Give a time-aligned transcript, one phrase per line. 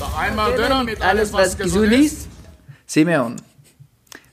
[0.00, 2.12] Sag einmal Döner mit alles, Alles, was was gesund ist.
[2.20, 2.28] ist.
[2.86, 3.36] Simeon,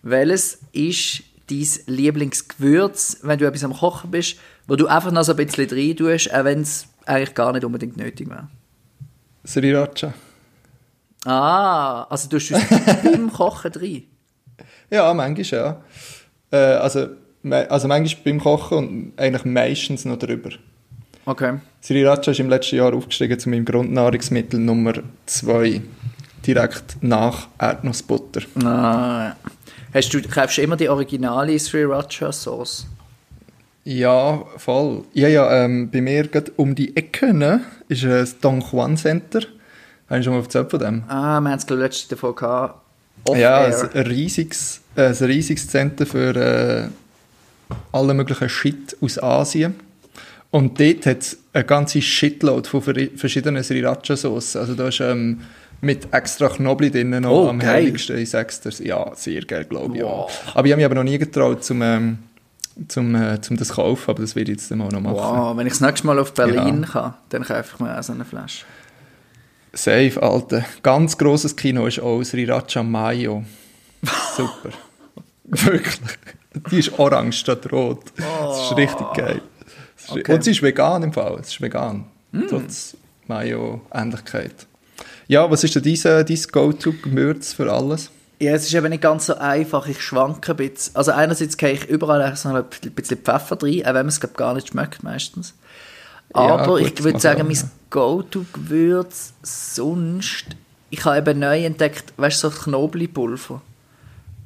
[0.02, 5.34] welches ist dein Lieblingsgewürz, wenn du etwas am Kochen bist, wo du einfach noch so
[5.34, 8.48] ein bisschen rein tust, auch wenn es eigentlich gar nicht unbedingt nötig wäre?
[9.46, 10.14] Sriracha.
[11.26, 14.04] Ah, also du tust es beim Kochen rein.
[14.90, 15.84] Ja, manchmal ja.
[16.50, 17.08] Äh, also,
[17.44, 20.52] also manchmal beim Kochen und eigentlich meistens noch drüber.
[21.28, 21.60] Okay.
[21.82, 24.94] Sriracha ist im letzten Jahr aufgestiegen zu meinem Grundnahrungsmittel Nummer
[25.26, 25.82] 2.
[26.46, 28.44] Direkt nach Erdnussbutter.
[28.64, 29.36] Ah.
[29.94, 32.88] Hast du, kaufst du immer die originale Sriracha-Sauce?
[33.84, 35.04] Ja, voll.
[35.14, 37.60] Ja, ja, ähm, bei mir gerade um die Ecke ne,
[37.90, 39.42] ist ein das Don Juan Center.
[40.08, 41.04] Du schon mal erzählt von dem?
[41.10, 42.80] Ah, wir haben es letztens davon gehabt.
[43.36, 46.88] ja, ein riesiges, ein riesiges Center für äh,
[47.92, 49.87] alle möglichen Shit aus Asien.
[50.50, 54.62] Und dort hat es eine ganze Shitload von ver- verschiedenen Sriracha-Saucen.
[54.62, 55.42] Also da ist ähm,
[55.82, 57.86] mit extra Knoblauch drin noch Oh, am geil.
[57.86, 58.72] heiligsten, ich sag's dir.
[58.86, 60.04] Ja, sehr geil, glaube ich.
[60.04, 60.30] Wow.
[60.46, 60.52] Ja.
[60.56, 62.20] Aber ich habe mich aber noch nie getraut, zum, ähm,
[62.88, 65.16] zum, äh, zum das zu kaufen, aber das werde ich jetzt mal noch machen.
[65.18, 68.14] Wow, wenn ich das nächste Mal auf Berlin kann, dann kaufe ich mir auch so
[68.14, 68.66] eine Flasche.
[69.74, 70.64] Safe, Alter.
[70.82, 73.44] Ganz grosses Kino ist auch Sriracha Mayo.
[74.36, 74.70] Super.
[75.44, 76.00] Wirklich.
[76.72, 78.00] Die ist orange statt rot.
[78.18, 79.42] Das ist richtig geil.
[80.10, 80.34] Okay.
[80.34, 81.38] Und sie ist vegan im Fall.
[81.42, 82.06] Es ist vegan.
[82.50, 82.96] Trotz
[83.28, 84.68] Mayo-Ähnlichkeit.
[85.28, 88.10] Ja, was ist denn dein, dein Go-To-Gewürz für alles?
[88.40, 89.88] Ja, es ist eben nicht ganz so einfach.
[89.88, 90.96] Ich schwanke ein bisschen.
[90.96, 92.64] Also einerseits gehe ich überall so ein
[92.96, 95.54] bisschen Pfeffer rein, auch wenn man es glaub, gar nicht schmeckt meistens.
[96.34, 97.70] Aber gut, ich würde sagen, auch, mein ja.
[97.90, 100.46] Go-To-Gewürz sonst...
[100.90, 103.62] Ich habe eben neu entdeckt, weißt du, so Knoblauchpulver.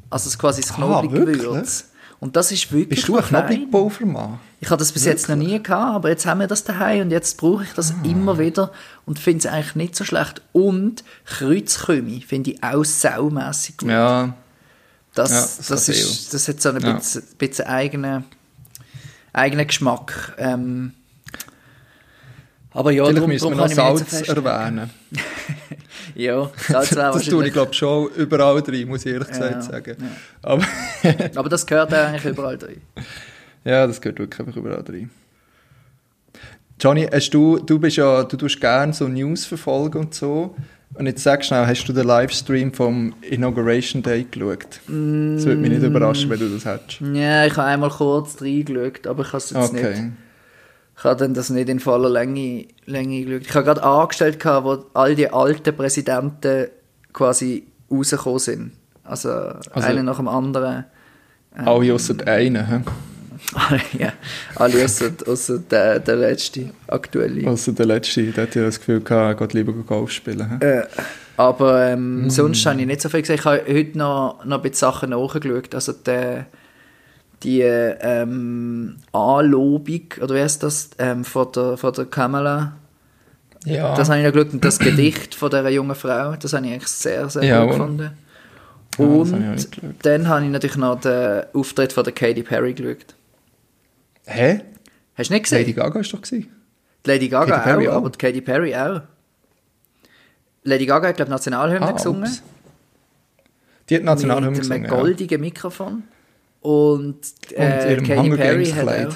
[0.10, 1.86] Also das quasi das Ah, Knoblauchgewürz.
[2.22, 3.24] Und das ist wirklich Bist du ein.
[3.24, 4.40] Knoblauchpulvermann?
[4.60, 7.12] Ich habe das bis jetzt noch nie gehabt, aber jetzt haben wir das daheim und
[7.12, 7.96] jetzt brauche ich das Ah.
[8.06, 8.72] immer wieder
[9.08, 10.40] und finde es eigentlich nicht so schlecht.
[10.54, 13.90] Und Kreuzkümmel finde ich auch saumässig gut.
[13.90, 14.34] Ja,
[15.16, 16.94] Das, Ja, das, das ist, das hat so einen Ja.
[16.94, 18.24] bisschen, bisschen eigenen,
[19.34, 20.36] eigenen Geschmack.
[20.38, 20.94] Ähm,
[22.74, 24.90] aber ja, vielleicht darum, müssen wir noch Salz erwähnen.
[26.16, 29.62] Ja, Salz wäre Das tue ich, glaube schon überall drin, muss ich ehrlich gesagt Ja,
[29.62, 29.96] sagen.
[30.00, 30.08] ja.
[30.42, 30.64] Aber
[31.36, 32.82] Aber das gehört eigentlich überall drin.
[33.64, 35.10] Ja, das gehört wirklich einfach überall rein.
[36.80, 40.56] Johnny, hast du, du bist ja, du tust gerne so News verfolgen und so.
[40.96, 44.66] Und jetzt sag schnell, hast du den Livestream vom Inauguration Day geschaut?
[44.88, 47.00] Das würde mich nicht überraschen, wenn du das hättest.
[47.14, 50.12] Ja, ich habe einmal kurz reingeschaut, aber ich habe es jetzt nicht.
[51.02, 53.48] Ich habe dann das nicht in voller Länge, Länge geschaut.
[53.48, 56.68] Ich habe gerade angestellt, gehabt, wo all die alten Präsidenten
[57.12, 58.72] quasi rausgekommen sind.
[59.04, 60.86] Also, Also- einer nach dem anderen.
[61.56, 62.82] Alle ausser einen, hä?
[63.98, 64.14] ja,
[64.56, 67.50] alle ausser, ausser der, der letzte, aktuelle.
[67.50, 70.60] Ausser der Letzte, der hat ja das Gefühl gehabt, er geht lieber Golf spielen.
[70.62, 70.64] hä?
[70.66, 70.84] Äh,
[71.36, 72.26] aber Mm.
[72.26, 73.36] ähm, sonst habe ich nicht so viel gesehen.
[73.40, 75.74] Ich habe heute noch, noch ein bisschen Sachen nachgeschaut.
[75.74, 76.44] Also die,
[77.44, 82.74] die ähm, Anlobung, oder wie heißt das, ähm, von, der, von der Kamala.
[83.66, 83.96] Ja.
[83.96, 84.54] Das habe ich noch geschaut.
[84.54, 87.72] Und das Gedicht von dieser jungen Frau, das habe ich eigentlich sehr, sehr Ja, gut
[87.74, 88.02] gefunden.
[88.98, 89.96] Ja, habe Und nicht geschaut.
[90.04, 93.16] dann habe ich natürlich noch den Auftritt von der Katy Perry geschaut.
[94.26, 94.62] Hä?
[95.16, 95.60] Hast du nicht gesehen?
[95.60, 96.48] Lady Gaga ist doch gewesen.
[97.06, 97.98] Die Lady Gaga Katy Perry auch, auch.
[97.98, 99.02] aber Katy Perry auch.
[100.64, 102.24] Lady Gaga hat, glaube ich, Nationalhymne Ah, gesungen.
[102.24, 102.44] ups.
[103.90, 105.00] Die hat Nationalhymne mit gesungen, einem ja.
[105.00, 106.04] goldigen Mikrofon.
[106.62, 107.18] Und,
[107.56, 109.08] äh, ihrem Katy Hunger Perry Games hat Kleid.
[109.08, 109.16] auch...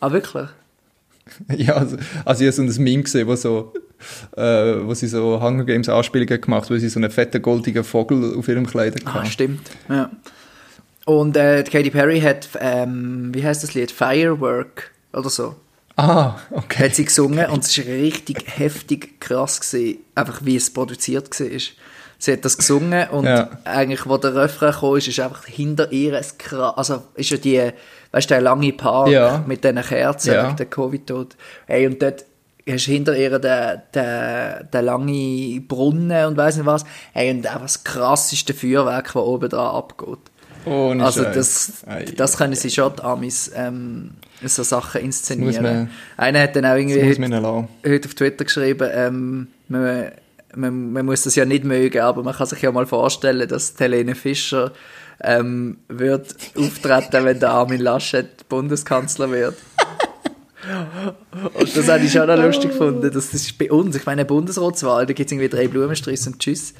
[0.00, 0.48] Ah, wirklich?
[1.56, 3.72] Ja, also, also ich habe so ein Meme gesehen, wo, so,
[4.36, 8.36] äh, wo sie so Hunger Games Anspielungen gemacht wo sie so einen fetten goldigen Vogel
[8.38, 9.26] auf ihrem Kleid Ah, hatten.
[9.30, 9.70] stimmt.
[9.88, 10.10] Ja.
[11.06, 13.90] Und äh, Katy Perry hat, ähm, wie heißt das Lied?
[13.90, 15.56] Firework oder so.
[15.96, 16.84] Ah, okay.
[16.84, 21.48] Hat sie gesungen und es war richtig heftig krass, gewesen, einfach wie es produziert war.
[22.18, 23.50] Sie hat das gesungen und Ja.
[23.64, 27.36] eigentlich, wo der Refrain kam, ist, ist einfach hinter ihr ein krass, also ist ja
[27.36, 27.70] die,
[28.12, 29.42] weißt du, der lange Park Ja.
[29.46, 30.46] mit diesen Kerzen Ja.
[30.46, 31.36] wegen der Covid-Tod.
[31.66, 32.24] Hey, und dort
[32.68, 36.84] hast du hinter ihr den, den, den langen Brunnen und weiss nicht was.
[37.12, 40.18] Hey, und einfach das krasseste Feuerwerk, das oben dran abgeht.
[40.66, 41.84] Ohne Also das,
[42.16, 44.12] das können sie schon, die Amis, ähm,
[44.42, 45.62] so Sachen inszenieren.
[45.62, 50.12] man- Einer hat dann auch irgendwie heute, heute auf Twitter geschrieben, ähm, man,
[50.56, 53.74] man, man muss das ja nicht mögen, aber man kann sich ja mal vorstellen, dass
[53.78, 54.72] Helene Fischer
[55.22, 59.54] ähm, wird auftreten, wenn der Armin Laschet Bundeskanzler wird.
[61.54, 63.10] Und das habe ich schon noch lustig gefunden.
[63.12, 66.74] Das ist bei uns, ich meine, Bundesratswahl, da gibt es irgendwie drei Blumensträuße und Tschüss.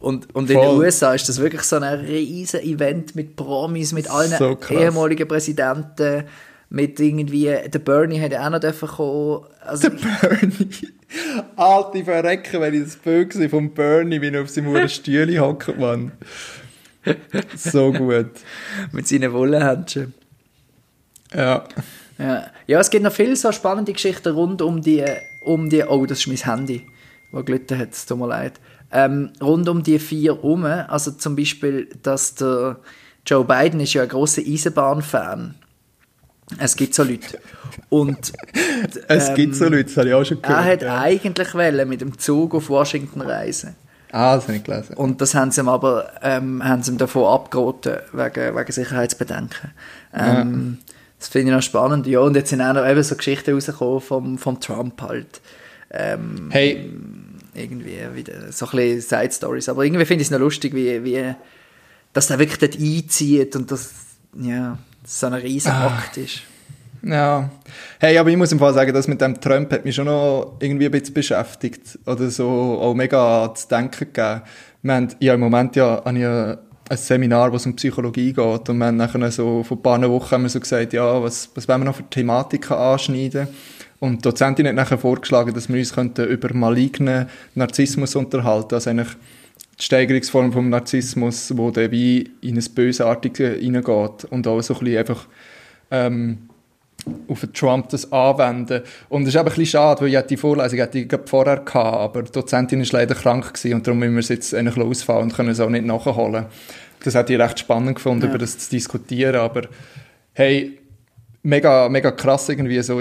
[0.00, 0.70] Und, und in den.
[0.70, 6.24] USA ist das wirklich so ein riesen Event mit Promis, mit allen So ehemaligen Präsidenten,
[6.70, 9.46] mit irgendwie, der Bernie ja auch noch dürfen kommen.
[9.60, 9.96] Also, der
[10.28, 10.88] Bernie.
[11.56, 15.78] Alte Verrecken, wenn ich das Bild sehe von Bernie, wie er auf seinem Stühle hockt,
[15.78, 16.12] Mann.
[17.56, 18.30] So gut.
[18.92, 20.12] mit seinen Wollehändchen.
[21.34, 21.64] Ja.
[22.18, 22.46] Ja.
[22.66, 25.04] ja, es gibt noch viele so spannende Geschichten rund um die,
[25.44, 26.84] um die oh, das ist mein Handy,
[27.32, 28.54] das gelitten hat, es tut mir leid.
[28.90, 32.80] Ähm, rund um die vier herum, also zum Beispiel, dass der
[33.24, 35.54] Joe Biden ist ja ein großer Eisenbahnfan.
[36.56, 37.38] Es gibt so Leute.
[37.88, 38.32] Und,
[39.08, 40.58] es ähm, gibt so Leute, das habe ich auch schon gehört.
[40.58, 41.00] Er hat ja.
[41.00, 43.76] eigentlich wollen, mit dem Zug auf Washington reisen.
[44.10, 44.94] Ah, das habe ich gelesen.
[44.94, 49.70] Und das haben sie ihm aber ähm, haben sie ihm davon abgeraten, wegen, wegen Sicherheitsbedenken.
[50.14, 50.94] Ähm, ja.
[51.18, 52.06] Das finde ich noch spannend.
[52.06, 55.40] Ja, und jetzt sind auch noch eben so Geschichten rausgekommen vom, vom Trump halt.
[55.90, 56.90] Ähm, hey.
[57.54, 59.68] Irgendwie wieder so ein bisschen Side-Stories.
[59.68, 61.34] Aber irgendwie finde ich es noch lustig, wie, wie
[62.12, 63.90] dass der wirklich dort einzieht und das,
[64.34, 64.78] ja,
[65.08, 65.86] so ein riesen ah.
[65.86, 66.42] Akt ist.
[67.02, 67.48] Ja.
[67.98, 70.56] Hey, aber ich muss im Fall sagen, das mit dem Trump hat mich schon noch
[70.60, 71.98] irgendwie ein bisschen beschäftigt.
[72.06, 74.42] Oder so auch mega zu denken gegeben.
[74.82, 76.58] Wir haben, ja, im Moment ja, habe ich ja
[76.90, 78.68] ein Seminar, wo es um Psychologie geht.
[78.68, 81.48] Und wir haben nachher so, vor ein paar Wochen haben wir so gesagt, ja, was,
[81.54, 83.48] was wollen wir noch für Thematiken anschneiden?
[84.00, 88.74] Und die Dozentin hat nachher vorgeschlagen, dass wir uns könnten über malignen Narzissmus unterhalten.
[88.74, 89.08] Also eigentlich
[89.78, 94.24] die Steigerungsform vom Narzissmus, wo der wie in ein Bösartige hineingeht.
[94.30, 95.26] Und auch so ein bisschen einfach,
[95.90, 96.48] ähm,
[97.28, 98.82] auf Trump das anwenden.
[99.08, 101.96] Und es ist aber ein bisschen schade, weil ich die Vorlesung hatte ich vorher gehabt,
[101.96, 105.24] aber die Dozentin ist leider krank gewesen und darum müssen wir es jetzt eigentlich ausfallen
[105.24, 106.46] und können es auch nicht nachholen.
[107.04, 108.28] Das hätte ich recht spannend gefunden, ja.
[108.28, 109.62] über das zu diskutieren, aber
[110.34, 110.78] hey,
[111.42, 113.00] mega, mega krass irgendwie so,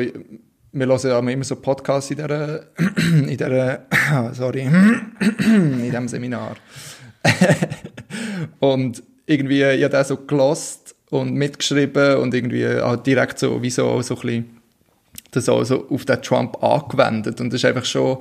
[0.80, 2.62] wir hören ja immer so Podcasts in dieser,
[2.98, 3.86] in dieser,
[4.34, 4.62] sorry,
[5.40, 6.56] in diesem Seminar.
[8.60, 13.70] und irgendwie, ich habe das so gelost und mitgeschrieben und irgendwie halt direkt so, wie
[13.70, 14.58] so, so ein bisschen
[15.32, 17.42] das auch so auf den Trump angewendet.
[17.42, 18.18] Und das ist einfach schon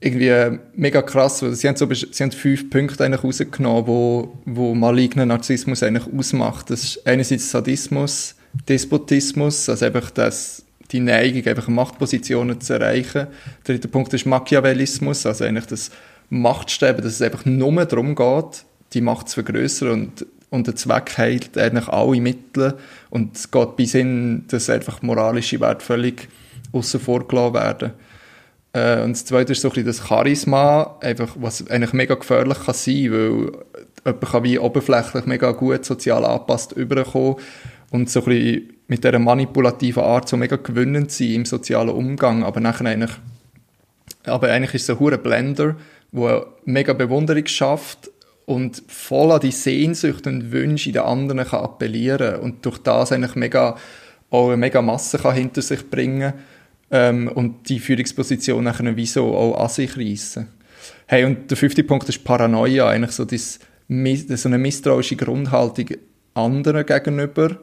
[0.00, 5.24] irgendwie mega krass, sie haben, so, sie haben fünf Punkte eigentlich rausgenommen, wo, wo maligner
[5.24, 6.70] Narzissmus eigentlich ausmacht.
[6.70, 8.34] Das ist einerseits Sadismus,
[8.68, 13.26] Despotismus, also einfach das, die Neigung, einfach Machtpositionen zu erreichen.
[13.66, 15.90] Der dritte Punkt ist Machiavellismus, also eigentlich das
[16.30, 21.18] Machtstreben, dass es einfach nur darum geht, die Macht zu vergrößern und und der Zweck
[21.18, 22.74] heilt eigentlich alle Mittel
[23.10, 26.28] und es geht bis hin, dass einfach moralische Werte völlig
[26.72, 27.90] außen vor werden.
[28.72, 32.58] Äh, und das Zweite ist so ein bisschen das Charisma, einfach, was eigentlich mega gefährlich
[32.64, 33.52] kann sein, weil
[34.04, 37.36] jemand kann wie oberflächlich mega gut sozial angepasst überkommen
[37.90, 42.44] und so ein bisschen mit dieser manipulativen Art so mega gewinnend sein im sozialen Umgang,
[42.44, 43.12] aber nachher eigentlich
[44.26, 45.76] aber eigentlich ist es ein Blender,
[46.12, 48.10] der mega Bewunderung schafft,
[48.46, 53.34] und voll an die Sehnsucht und Wünsche den anderen kann appellieren und durch das eigentlich
[53.36, 53.76] mega,
[54.30, 56.34] auch eine mega Masse kann hinter sich bringen
[56.90, 60.48] ähm, und die Führungsposition nachher wie so auch an sich reissen.
[61.06, 65.86] Hey, und der fünfte Punkt ist Paranoia, eigentlich so, das, so eine misstrauische Grundhaltung
[66.34, 67.58] anderen gegenüber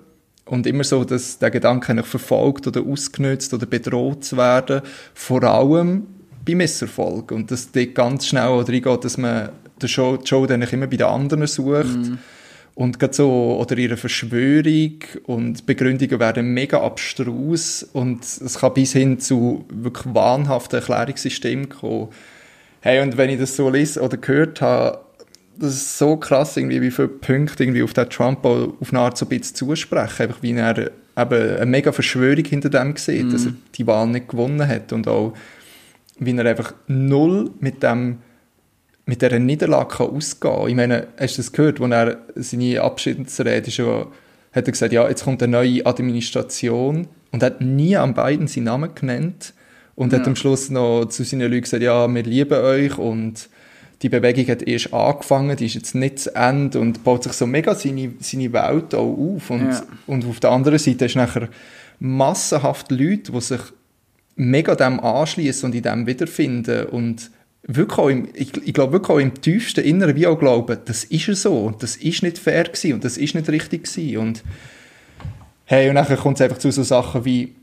[0.52, 4.82] und immer so, dass der Gedanke eigentlich verfolgt oder ausgenutzt oder bedroht zu werden,
[5.14, 6.08] vor allem
[6.46, 9.50] bei Misserfolg und dass dort ganz schnell reingeht, dass man
[9.82, 11.86] Joe, Joe dann immer bei den anderen sucht.
[11.86, 12.18] Mm.
[12.76, 18.92] Und gerade so, oder ihre Verschwörung und Begründungen werden mega abstrus und es kann bis
[18.92, 22.10] hin zu wirklich wahnhaften Erklärungssystemen kommen.
[22.82, 25.00] Hey, und wenn ich das so lese oder gehört habe,
[25.58, 29.18] das ist so krass, irgendwie, wie viele Punkte irgendwie auf den Trump auf eine Art
[29.18, 30.24] so ein bisschen zusprechen.
[30.24, 33.32] Einfach wie er eben eine mega Verschwörung hinter dem sieht, mm.
[33.32, 35.34] dass er die Wahl nicht gewonnen hat und auch
[36.20, 38.20] wie er einfach null mit dem
[39.06, 40.70] mit dieser Niederlage kann ausgehen kann.
[40.70, 44.08] Ich meine, hast du das gehört, als er seine Abschiedsrede schon
[44.54, 48.66] hat er gesagt, ja, jetzt kommt eine neue Administration und hat nie an beiden seinen
[48.66, 49.54] Namen genannt
[49.96, 50.20] und ja.
[50.20, 53.50] hat am Schluss noch zu seinen Leuten gesagt, ja, wir lieben euch und
[54.02, 57.46] die Bewegung hat erst angefangen, die ist jetzt nicht zu Ende und baut sich so
[57.46, 59.50] mega seine, seine Welt auch auf.
[59.50, 59.84] Und, ja.
[60.08, 61.50] und auf der anderen Seite ist nachher
[62.00, 63.62] massenhaft Leute, die sich
[64.36, 67.30] mega dem anschließen und in dem wiederfinden und
[67.64, 71.04] wirklich auch im, ich, ich glaube wirklich auch im tiefsten Inneren wie auch glauben, das
[71.04, 74.18] ist er so, das ist nicht fair gewesen und das ist nicht richtig gewesen.
[74.18, 74.44] Und
[75.66, 77.56] hey, und dann kommt es einfach zu so Sachen wie,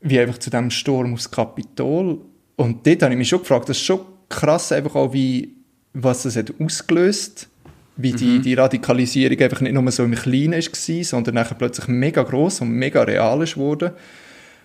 [0.00, 2.20] wie einfach zu dem Sturm aufs Kapitol.
[2.56, 5.54] Und dort habe ich mich schon gefragt, das ist schon krass einfach auch wie,
[6.02, 7.48] was das hat ausgelöst
[7.96, 8.42] wie die, mhm.
[8.42, 12.70] die Radikalisierung einfach nicht nur so im Kleinen war, sondern nachher plötzlich mega groß und
[12.70, 13.56] mega real ist.
[13.56, 13.92] Also ich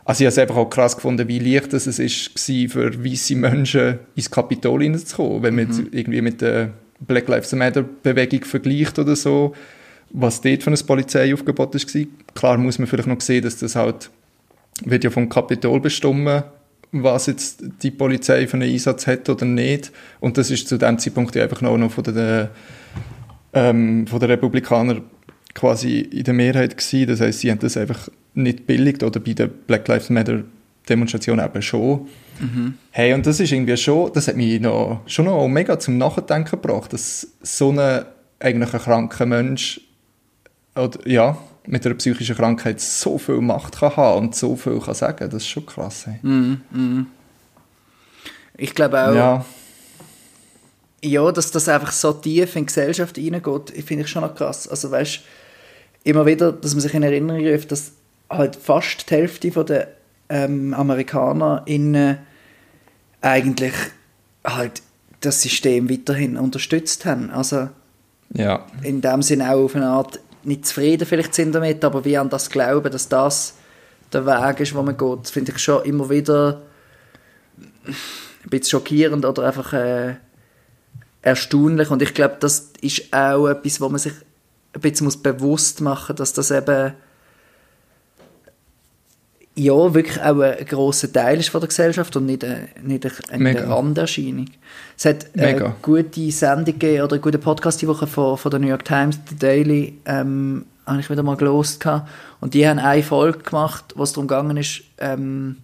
[0.06, 4.84] habe es einfach auch krass gefunden, wie leicht es war, für weiße Menschen ins Kapitol
[4.84, 5.44] hineinzukommen.
[5.44, 5.88] Wenn man mhm.
[5.92, 9.54] irgendwie mit der Black Lives Matter Bewegung vergleicht oder so.
[10.12, 12.06] was dort für ein Polizeiaufgebot war.
[12.36, 14.10] Klar muss man vielleicht noch sehen, dass das halt
[14.84, 16.44] wird ja vom Kapitol bestimmen,
[16.92, 19.92] was jetzt die Polizei für einen Einsatz hat oder nicht.
[20.20, 22.50] Und das ist zu dem Zeitpunkt ja einfach noch, noch von den
[23.54, 25.04] ähm, von den Republikanern
[25.54, 27.08] quasi in der Mehrheit gewesen.
[27.08, 30.44] Das heißt, sie haben das einfach nicht billigt oder bei der Black Lives Matter
[30.90, 32.08] Demonstration eben schon.
[32.40, 32.74] Mhm.
[32.92, 36.62] Hey, und das ist irgendwie schon, das hat mich noch, schon noch mega zum Nachdenken
[36.62, 38.06] gebracht, dass so ein
[38.40, 39.82] eigentlich ein kranker Mensch
[40.76, 41.38] oder, ja,
[41.68, 45.30] mit einer psychischen Krankheit so viel Macht kann haben und so viel kann sagen.
[45.30, 46.08] Das ist schon krass.
[46.08, 46.20] Hey.
[46.22, 47.08] Mm, mm.
[48.58, 49.46] Ich glaube auch, ja.
[51.04, 54.68] ja, dass das einfach so tief in die Gesellschaft reingeht, finde ich schon noch krass.
[54.68, 55.22] Also weißt
[56.04, 57.94] immer wieder, dass man sich in Erinnerung ruft, dass
[58.30, 59.88] halt fast die Hälfte der
[60.30, 62.18] ähm, Amerikaner in
[63.22, 63.74] eigentlich
[64.44, 64.82] halt
[65.20, 67.30] das System weiterhin unterstützt haben.
[67.30, 67.70] Also
[68.34, 68.66] ja.
[68.82, 72.30] in dem Sinne auch auf eine Art nicht zufrieden vielleicht sind damit, aber wie an
[72.30, 73.56] das glauben, dass das
[74.14, 76.62] der Weg ist, wo man geht, finde ich schon immer wieder
[77.86, 77.96] ein
[78.50, 80.16] bisschen schockierend oder einfach äh,
[81.22, 81.90] erstaunlich.
[81.90, 84.14] Und ich glaube, das ist auch etwas, wo man sich
[84.74, 86.94] ein bisschen bewusst machen muss, dass das eben
[89.62, 93.44] ja, wirklich auch ein grosser Teil ist von der Gesellschaft und nicht eine, nicht eine
[93.44, 93.74] Mega.
[93.74, 94.48] Randerscheinung.
[94.98, 98.60] Es hat eine gute Sendung gegeben, oder eine gute Podcast die Woche von, von der
[98.60, 101.86] New York Times, The Daily, ähm, habe ich wieder mal gelost
[102.40, 105.58] und die haben eine Folge gemacht, wo es darum gegangen ist, ähm,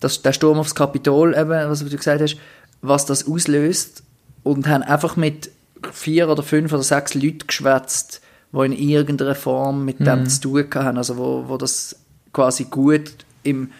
[0.00, 2.36] dass der Sturm aufs Kapitol, eben, was du gesagt hast,
[2.80, 4.02] was das auslöst
[4.42, 5.50] und haben einfach mit
[5.92, 8.22] vier oder fünf oder sechs Leuten geschwätzt,
[8.52, 10.04] die in irgendeiner Form mit mhm.
[10.04, 11.99] dem zu tun haben, also wo, wo das
[12.32, 13.70] quasi gut im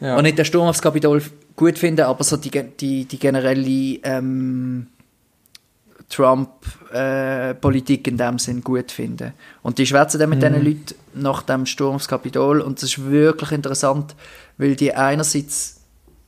[0.00, 0.16] ja.
[0.16, 1.22] und nicht der Sturm aufs Kapitol
[1.56, 4.88] gut finden, aber so die, die, die generelle ähm,
[6.08, 9.32] Trump-Politik äh, in dem Sinn gut finden.
[9.62, 10.46] Und die schwätzen dann mit mhm.
[10.46, 14.14] diesen Leuten nach dem Sturm aufs Kapitol und das ist wirklich interessant,
[14.58, 15.80] weil die einerseits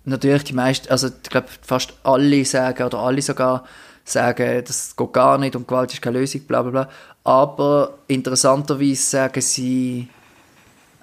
[0.05, 3.65] natürlich die meisten, also ich glaube fast alle sagen oder alle sogar
[4.05, 6.89] sagen, das geht gar nicht und Gewalt ist keine Lösung, bla bla bla.
[7.25, 10.09] Aber interessanterweise sagen sie,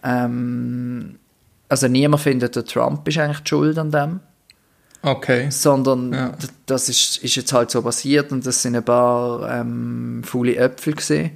[0.04, 1.20] ähm,
[1.70, 4.20] also niemand findet, der Trump ist eigentlich die Schuld an dem.
[5.02, 5.50] Okay.
[5.50, 6.32] Sondern ja.
[6.66, 10.94] das ist, ist jetzt halt so passiert und das sind ein paar ähm, faule Äpfel
[10.94, 11.32] gesehen.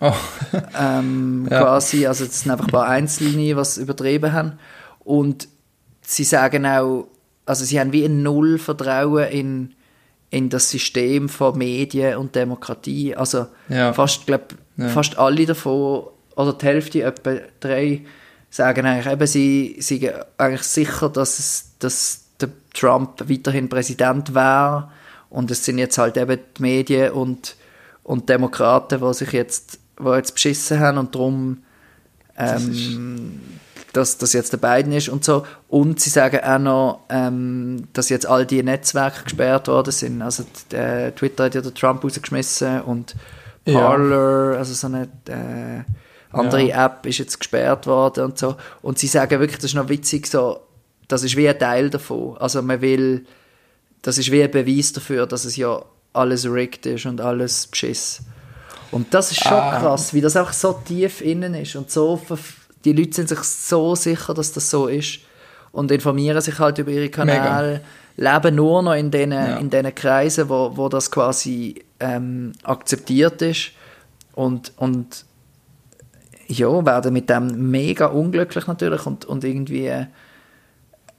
[0.00, 0.12] Oh.
[0.80, 1.60] ähm, ja.
[1.60, 4.58] Quasi, also das sind einfach ein paar Einzelne, die was übertrieben haben.
[5.00, 5.48] Und
[6.00, 7.06] sie sagen auch,
[7.44, 9.74] also sie haben wie ein Null Vertrauen in,
[10.30, 13.14] in das System von Medien und Demokratie.
[13.14, 13.92] Also ja.
[13.92, 14.88] fast, glaub, ja.
[14.88, 18.02] fast alle davon oder die Hälfte, etwa drei,
[18.50, 24.90] sagen eigentlich eben, sie sind eigentlich sicher, dass, es, dass der Trump weiterhin Präsident wäre
[25.30, 27.56] und es sind jetzt halt eben die Medien und,
[28.02, 31.62] und Demokraten, die sich jetzt, die jetzt beschissen haben und darum
[32.36, 33.40] ähm,
[33.92, 35.46] dass das jetzt der Biden ist und so.
[35.68, 40.22] Und sie sagen auch noch, ähm, dass jetzt all die Netzwerke gesperrt worden sind.
[40.22, 43.14] Also äh, Twitter hat ja der Trump rausgeschmissen und
[43.64, 44.58] Parler, ja.
[44.58, 45.84] also so eine äh,
[46.32, 46.86] andere ja.
[46.86, 48.56] App ist jetzt gesperrt worden und so.
[48.80, 50.60] Und sie sagen wirklich, das ist noch witzig, so,
[51.08, 52.36] das ist wie ein Teil davon.
[52.38, 53.26] Also man will,
[54.02, 58.22] das ist wie ein Beweis dafür, dass es ja alles rigged ist und alles beschiss.
[58.90, 59.78] Und das ist schon ah.
[59.80, 62.20] krass, wie das auch so tief innen ist und so,
[62.84, 65.20] die Leute sind sich so sicher, dass das so ist
[65.72, 67.80] und informieren sich halt über ihre Kanäle,
[68.16, 68.34] Mega.
[68.34, 69.56] leben nur noch in diesen ja.
[69.56, 73.70] in den Kreisen, wo, wo das quasi ähm, akzeptiert ist
[74.34, 75.24] und, und
[76.48, 80.06] ja, werden mit dem mega unglücklich natürlich und, und irgendwie äh,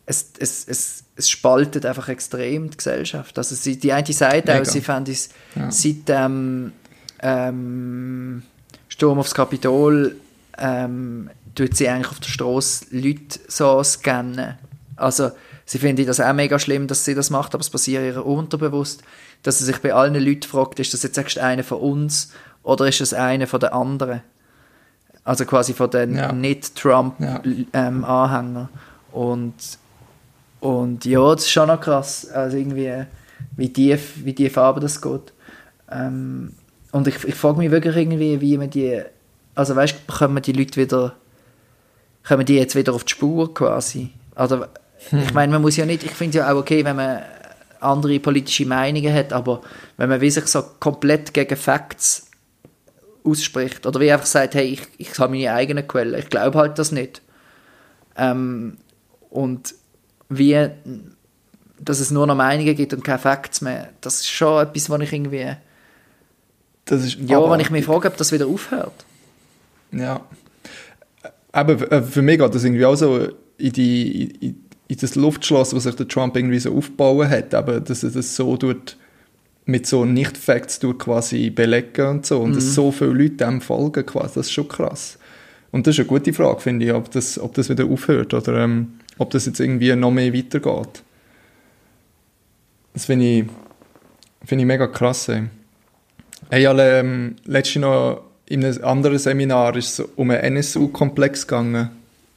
[0.05, 3.37] es, es, es, es spaltet einfach extrem die Gesellschaft.
[3.37, 5.71] Also sie, die eine Seite auch, sie fanden es ja.
[5.71, 6.73] seit dem
[7.21, 8.43] ähm,
[8.89, 10.15] Sturm aufs Kapitol
[10.57, 14.55] ähm, tut sie eigentlich auf der Straße Leute so scannen.
[14.95, 15.31] Also
[15.65, 19.03] sie finden das auch mega schlimm, dass sie das macht, aber es passiert ihr unterbewusst,
[19.41, 23.01] dass sie sich bei allen Leuten fragt, ist das jetzt einer von uns oder ist
[23.01, 24.21] es einer von den anderen?
[25.25, 26.31] Also quasi von den ja.
[26.31, 27.67] Nicht-Trump-Anhängern.
[27.73, 28.63] Ja.
[28.63, 28.67] Ähm,
[29.11, 29.53] und,
[30.59, 32.27] und ja, das ist schon noch krass.
[32.29, 33.05] Also irgendwie,
[33.55, 35.33] wie tief, wie tief aber das geht.
[35.89, 36.53] Ähm,
[36.91, 39.01] und ich, ich frage mich wirklich irgendwie, wie man die,
[39.55, 41.15] also weißt du, kommen die Leute wieder,
[42.27, 44.09] kommen die jetzt wieder auf die Spur quasi?
[44.35, 44.65] Also,
[45.09, 45.19] hm.
[45.19, 47.21] ich meine, man muss ja nicht, ich finde es ja auch okay, wenn man
[47.79, 49.61] andere politische Meinungen hat, aber
[49.97, 52.27] wenn man wie sich so komplett gegen Facts
[53.23, 53.85] ausspricht.
[53.85, 56.19] Oder wie einfach sagt, hey, ich, ich habe meine eigenen Quellen.
[56.19, 57.21] Ich glaube halt das nicht.
[58.17, 58.77] Ähm,
[59.29, 59.73] und
[60.29, 60.69] wie,
[61.79, 65.01] dass es nur noch Meinungen gibt und keine Facts mehr, das ist schon etwas, was
[65.01, 65.55] ich irgendwie
[66.85, 69.05] Das ist ja, wenn ich mich frage, ob das wieder aufhört.
[69.91, 70.21] Ja.
[71.51, 75.75] Aber äh, für mich geht das irgendwie auch so in, die, in, in das Luftschloss,
[75.75, 78.97] was sich der Trump irgendwie so aufgebaut hat, aber dass er das so tut,
[79.65, 82.55] mit so Nicht-Facts quasi belegen und so und mhm.
[82.55, 85.17] dass so viele Leute dem folgen quasi, das ist schon krass.
[85.71, 88.63] Und das ist eine gute Frage, finde ich, ob das, ob das wieder aufhört oder
[88.63, 91.03] ähm, ob das jetzt irgendwie noch mehr weitergeht.
[92.93, 93.45] Das finde ich,
[94.45, 95.29] find ich mega krass.
[95.29, 95.45] Ey.
[96.51, 101.89] Hey, alle, ähm, letztes noch in einem anderen Seminar ist es um einen NSU-Komplex gegangen.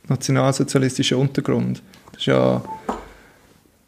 [0.08, 1.82] Nationalsozialistischer Untergrund.
[2.12, 2.62] Das ist ja...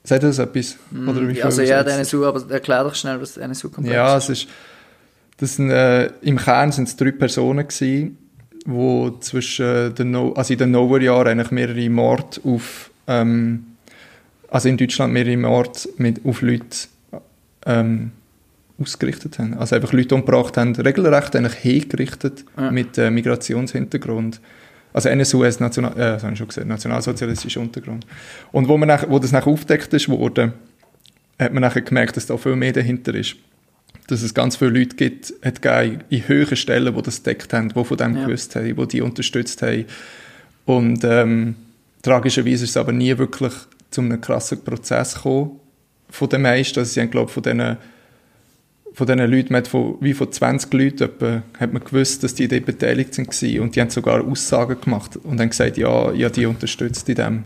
[0.08, 0.76] Sagt das etwas?
[0.90, 3.94] Mm, Oder wie also ja, der NSU, aber erklär doch schnell, was der NSU-Komplex ist.
[3.94, 4.48] Ja, es ist...
[5.36, 8.16] Das sind, äh, Im Kern sind es drei Personen gewesen,
[8.64, 12.90] wo zwischen den no also in den Nullerjahren eigentlich mehrere Morde auf...
[13.06, 13.66] Ähm,
[14.50, 16.88] also in Deutschland mehrere Morde mit, auf Leute
[17.66, 18.12] ähm,
[18.80, 19.58] ausgerichtet haben.
[19.58, 22.70] Also einfach Leute umgebracht haben, regelrecht eigentlich hingerichtet ja.
[22.70, 24.40] mit äh, Migrationshintergrund.
[24.92, 28.06] Also NSU ist National, äh, das habe ich schon gesagt, nationalsozialistischer Untergrund.
[28.52, 30.52] Und wo, man nach, wo das nachher aufgedeckt ist wurde,
[31.38, 33.36] hat man nachher gemerkt, dass da viel mehr dahinter ist.
[34.08, 35.64] Dass es ganz viele Leute gibt, hat
[36.08, 38.24] in höheren Stellen, die das entdeckt haben, die von dem ja.
[38.24, 39.84] gewusst haben, die die unterstützt haben.
[40.64, 41.54] Und ähm,
[42.02, 43.52] tragischerweise ist es aber nie wirklich
[43.90, 45.60] zu einem krassen Prozess gekommen
[46.10, 46.78] von den meisten.
[46.78, 47.76] Also sie haben, glaube ich, von diesen
[48.94, 52.34] von diesen Leuten, man hat von, wie von 20 Leuten etwa, hat man gewusst, dass
[52.34, 53.28] die dort beteiligt sind
[53.60, 57.44] und die haben sogar Aussagen gemacht und haben gesagt, ja, ja, die unterstützt in dem.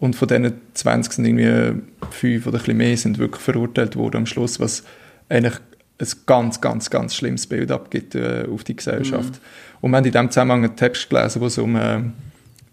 [0.00, 4.18] Und von diesen 20 sind irgendwie fünf oder ein bisschen mehr sind wirklich verurteilt worden
[4.18, 4.84] am Schluss, was
[5.28, 5.54] eigentlich
[6.00, 9.34] ein ganz, ganz, ganz schlimmes Bild abgibt äh, auf die Gesellschaft.
[9.34, 9.78] Mhm.
[9.80, 12.00] Und wir haben in diesem Zusammenhang einen Text gelesen, wo es um äh,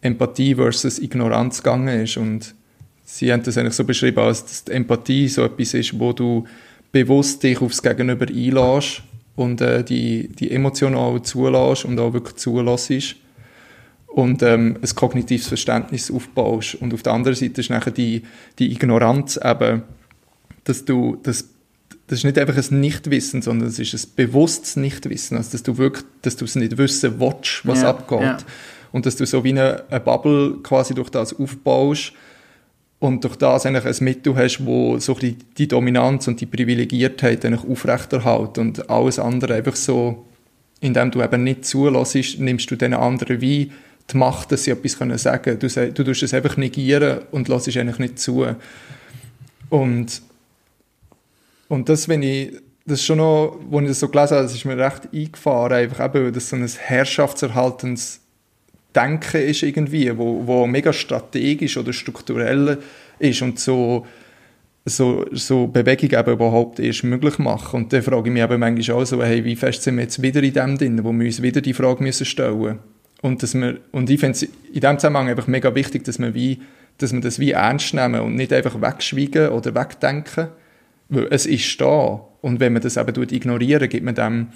[0.02, 2.54] Empathie versus Ignoranz gegangen ist und
[3.04, 6.46] sie haben das eigentlich so beschrieben, als dass die Empathie so etwas ist, wo du
[6.96, 9.04] bewusst dich aufs Gegenüber einlässt
[9.36, 13.18] und äh, die, die Emotionen auch zulässt und auch wirklich zulässt
[14.08, 16.76] und ähm, ein kognitives Verständnis aufbaust.
[16.76, 18.24] Und auf der anderen Seite ist nachher die,
[18.60, 19.84] die Ignoranz eben,
[20.64, 21.50] dass du, das,
[22.08, 25.78] das ist nicht einfach ein Nichtwissen, sondern es ist ein bewusstes Nichtwissen, also dass du
[25.78, 28.22] wirklich, dass du es nicht wissen willst, was ja, abgeht.
[28.22, 28.38] Ja.
[28.94, 32.14] Und dass du so wie eine, eine Bubble quasi durch das aufbaust,
[33.06, 37.46] und durch das eigentlich ein Mittel hast, wo so die, die Dominanz und die Privilegiertheit
[37.46, 40.26] aufrechterhält und alles andere einfach so,
[40.82, 43.72] indem du eben nicht zulässt, nimmst du den anderen wie
[44.12, 45.60] die Macht, dass sie etwas sagen können.
[45.60, 48.46] Du, du tust es einfach negieren und lässt eigentlich nicht zu.
[49.70, 50.22] Und,
[51.68, 52.54] und das, wenn ich,
[52.88, 55.74] das ist schon noch, als ich das so gelesen habe, das ist mir recht eingefahren,
[55.74, 58.22] einfach eben, weil das so ein herrschaftserhaltendes
[58.96, 62.78] Denken ist irgendwie, wo, wo mega strategisch oder strukturell
[63.20, 64.06] ist und so,
[64.86, 67.84] so, so Bewegung eben überhaupt erst möglich machen.
[67.84, 70.22] Und dann frage ich mich eben manchmal auch so, hey, wie fest sind wir jetzt
[70.22, 72.80] wieder in dem drin, wo wir uns wieder die Frage müssen stellen
[73.26, 76.36] und dass wir, und ich finde es in dem Zusammenhang einfach mega wichtig, dass wir
[76.36, 76.62] wie,
[77.00, 80.50] dass wir das wie ernst nehmen und nicht einfach wegschweigen oder wegdenken,
[81.10, 82.22] weil es ist da.
[82.42, 84.48] Und wenn man das eben ignorieren, gibt man dem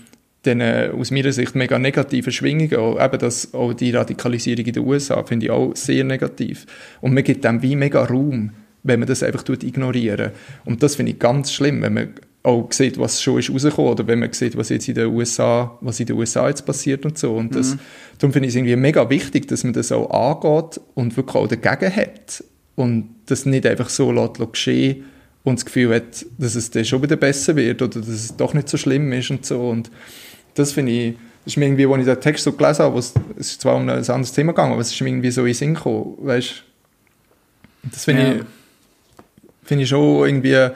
[0.45, 4.73] den äh, aus meiner Sicht mega negativen Schwingungen, auch, eben das, auch die Radikalisierung in
[4.73, 6.65] den USA, finde ich auch sehr negativ.
[7.01, 8.51] Und man gibt dem wie mega Raum,
[8.83, 10.31] wenn man das einfach ignorieren
[10.65, 14.07] Und das finde ich ganz schlimm, wenn man auch sieht, was schon ist rausgekommen oder
[14.07, 17.17] wenn man sieht, was jetzt in den USA, was in den USA jetzt passiert und
[17.17, 17.35] so.
[17.35, 17.79] Und das, mhm.
[18.17, 21.47] darum finde ich es irgendwie mega wichtig, dass man das auch angeht und wirklich auch
[21.47, 22.43] dagegen hat
[22.75, 25.03] und das nicht einfach so lässt, lässt geschehen
[25.43, 28.53] und das Gefühl hat, dass es dann schon wieder besser wird oder dass es doch
[28.53, 29.69] nicht so schlimm ist und so.
[29.69, 29.91] Und
[30.53, 31.13] das finde ich,
[31.45, 33.83] das ist mir irgendwie, als ich den Text so gelesen habe, es ist zwar um
[33.83, 36.63] ein anderes Thema gegangen, aber es ist mir irgendwie so in den Sinn gekommen, weißt
[37.91, 38.33] Das finde ja.
[38.35, 38.41] ich,
[39.63, 40.69] finde ich schon irgendwie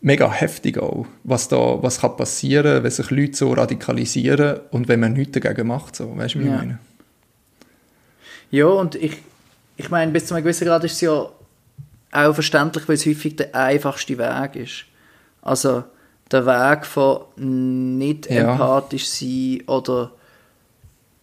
[0.00, 5.00] mega heftig auch, was da, was kann passieren, wenn sich Leute so radikalisieren und wenn
[5.00, 6.52] man nichts dagegen macht, so, weißt du, wie ja.
[6.52, 6.78] ich meine?
[8.50, 9.18] Ja, und ich,
[9.76, 11.28] ich meine, bis zu einem gewissen Grad ist es ja
[12.12, 14.84] auch verständlich, weil es häufig der einfachste Weg ist.
[15.42, 15.84] Also,
[16.32, 18.52] der Weg von nicht ja.
[18.52, 20.12] empathisch sein oder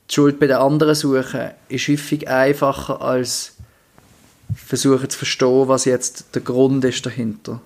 [0.09, 3.53] die Schuld bei den anderen suchen, ist häufig einfacher als
[4.55, 7.61] versuchen zu verstehen, was jetzt der Grund ist dahinter.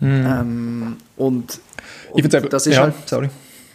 [0.00, 0.26] Mhm.
[0.26, 1.60] Ähm, und,
[2.10, 3.30] und eben, das ist ja, halt, sorry.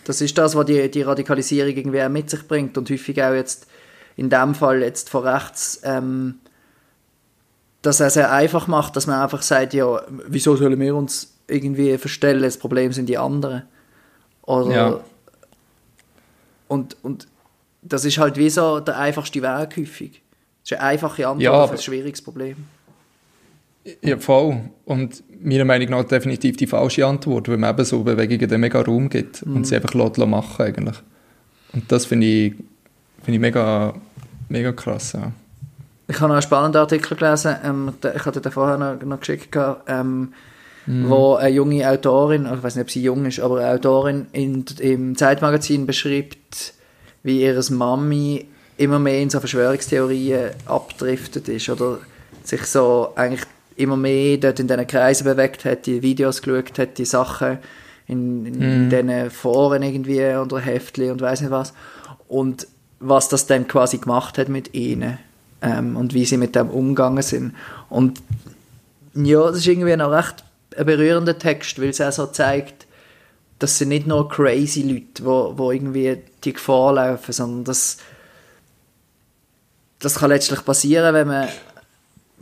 [0.06, 3.34] das ist das, was die, die Radikalisierung irgendwie auch mit sich bringt und häufig auch
[3.34, 3.68] jetzt
[4.16, 6.36] in dem Fall jetzt von rechts ähm,
[7.82, 11.98] dass er sehr einfach macht, dass man einfach sagt, ja, wieso sollen wir uns irgendwie
[11.98, 13.64] verstellen, das Problem sind die anderen.
[14.44, 15.00] Oder ja.
[16.68, 17.28] und, und
[17.82, 20.22] das ist halt wie so der einfachste Weg häufig.
[20.64, 22.58] Das ist eine einfache Antwort ja, auf ein schwieriges Problem.
[24.02, 24.62] Ja, voll.
[24.86, 28.82] Und meiner Meinung nach definitiv die falsche Antwort, weil man eben so Bewegungen den mega
[28.82, 29.58] Raum gibt mhm.
[29.58, 30.98] und sie einfach lässt, machen eigentlich.
[31.74, 32.52] Und das finde ich,
[33.24, 33.94] find ich mega,
[34.50, 35.32] mega krass, ja.
[36.10, 39.58] Ich habe noch einen spannenden Artikel gelesen, ähm, ich hatte den vorher noch, noch geschickt,
[39.88, 40.34] ähm,
[40.88, 41.10] mm.
[41.10, 44.66] wo eine junge Autorin, ich weiß nicht, ob sie jung ist, aber eine Autorin in,
[44.80, 46.74] im Zeitmagazin beschreibt,
[47.24, 48.46] wie ihre Mami
[48.78, 52.00] immer mehr in so Verschwörungstheorien abdriftet ist oder
[52.44, 53.44] sich so eigentlich
[53.76, 57.60] immer mehr dort in diesen Kreisen bewegt hat, die Videos geschaut hat, die Sachen
[58.08, 58.90] in, in mm.
[58.90, 61.74] diesen Foren irgendwie unter Heftli und weiß nicht was
[62.28, 62.68] und
[63.00, 65.20] was das dann quasi gemacht hat mit ihnen
[65.62, 67.54] ähm, und wie sie mit dem umgegangen sind.
[67.90, 68.22] Und
[69.14, 70.44] ja, das ist irgendwie noch recht
[70.78, 72.86] ein berührender Text, weil es auch so zeigt,
[73.60, 77.98] dass sie nicht nur crazy Leute, wo, wo irgendwie die Gefahr laufen, sondern dass
[80.00, 81.48] das kann letztlich passieren, wenn man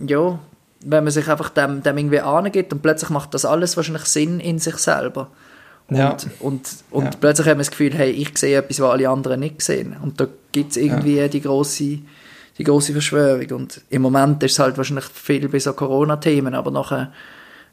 [0.05, 0.37] ja,
[0.81, 4.41] wenn man sich einfach dem, dem irgendwie angeht und plötzlich macht das alles wahrscheinlich Sinn
[4.41, 5.31] in sich selber.
[5.87, 6.17] Und, ja.
[6.39, 7.11] und, und ja.
[7.19, 9.95] plötzlich haben wir das Gefühl, hey, ich sehe etwas, was alle anderen nicht sehen.
[10.01, 11.27] Und da gibt es irgendwie ja.
[11.27, 11.99] die große
[12.57, 13.59] die große Verschwörung.
[13.59, 17.11] Und im Moment ist es halt wahrscheinlich viel bei so Corona-Themen, aber nachher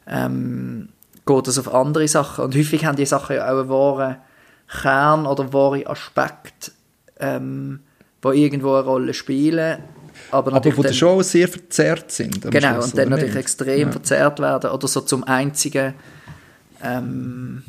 [0.07, 0.89] ähm,
[1.25, 2.45] geht es auf andere Sachen.
[2.45, 4.17] Und häufig haben die Sachen ja auch einen wahren
[4.67, 6.71] Kern oder wahre Aspekt,
[7.19, 7.81] ähm,
[8.21, 9.79] wo irgendwo eine Rolle spielen.
[10.31, 12.41] Aber, aber wo dann, schon sehr verzerrt sind.
[12.49, 13.41] Genau, Schluss, und dann natürlich nicht?
[13.41, 13.91] extrem ja.
[13.91, 15.93] verzerrt werden oder so zum einzigen
[16.83, 17.63] ähm,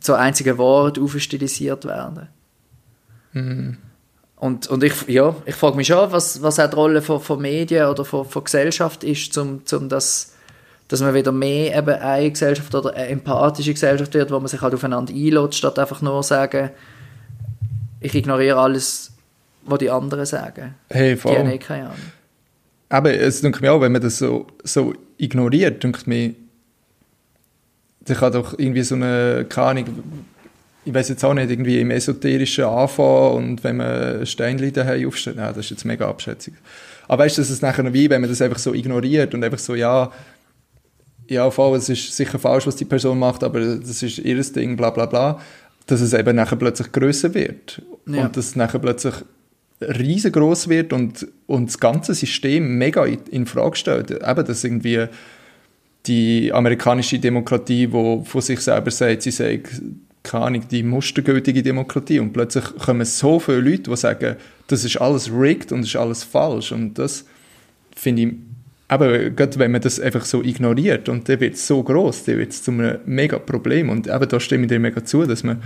[0.00, 2.28] zur einzigen Wort aufstilisiert werden.
[3.32, 3.78] Mhm.
[4.36, 7.40] Und, und ich, ja, ich frage mich schon, was, was auch die Rolle von, von
[7.40, 10.32] Medien oder von, von Gesellschaft ist, um, um das,
[10.92, 14.60] dass man wieder mehr eben eine Gesellschaft oder eine empathische Gesellschaft wird, wo man sich
[14.60, 16.68] halt aufeinander einlädt, statt einfach nur sagen,
[18.00, 19.10] ich ignoriere alles,
[19.64, 20.74] was die anderen sagen.
[20.90, 21.32] Hey, voll.
[21.32, 21.96] Die haben eh keine Ahnung.
[22.90, 26.34] Aber es denke mir auch, wenn man das so, so ignoriert, denke mir,
[28.00, 29.84] da kann doch irgendwie so eine, keine Ahnung,
[30.84, 35.08] ich weiß jetzt auch nicht, irgendwie im Esoterischen anfangen und wenn man ein Steinchen daheim
[35.08, 36.52] aufstellt, nein, das ist jetzt mega Abschätzung.
[37.08, 39.58] Aber weißt du, dass es nachher wie, wenn man das einfach so ignoriert und einfach
[39.58, 40.12] so, ja,
[41.28, 44.76] ja, voll, es ist sicher falsch, was die Person macht, aber das ist ihr Ding,
[44.76, 45.40] bla bla bla,
[45.86, 47.82] dass es eben nachher plötzlich größer wird.
[48.06, 48.26] Ja.
[48.26, 49.14] Und dass es nachher plötzlich
[49.80, 54.10] riesengroß wird und, und das ganze System mega in, in Frage stellt.
[54.10, 55.06] Eben, dass irgendwie
[56.06, 59.62] die amerikanische Demokratie, wo von sich selber sagt, sie sei
[60.22, 62.20] keine Ahnung, die mustergültige Demokratie.
[62.20, 64.36] Und plötzlich kommen so viele Leute, die sagen,
[64.68, 66.72] das ist alles rigged und das ist alles falsch.
[66.72, 67.24] Und das
[67.94, 68.28] finde ich,
[68.92, 72.36] aber gerade wenn man das einfach so ignoriert und dann wird es so groß, dann
[72.36, 73.88] wird es zu einem mega Problem.
[73.88, 75.62] Und eben da stimme ich dir mega zu, dass man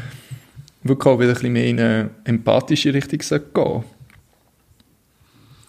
[0.84, 3.84] wirklich auch wieder ein bisschen mehr in eine empathische Richtung gehen sollte.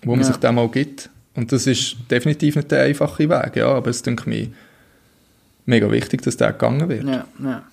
[0.04, 0.26] Wo man ja.
[0.26, 1.10] sich dem mal gibt.
[1.34, 4.50] Und das ist definitiv nicht der einfache Weg, ja, aber es denke mir
[5.66, 7.06] mega wichtig, dass der gegangen wird.
[7.06, 7.64] Ja, ja.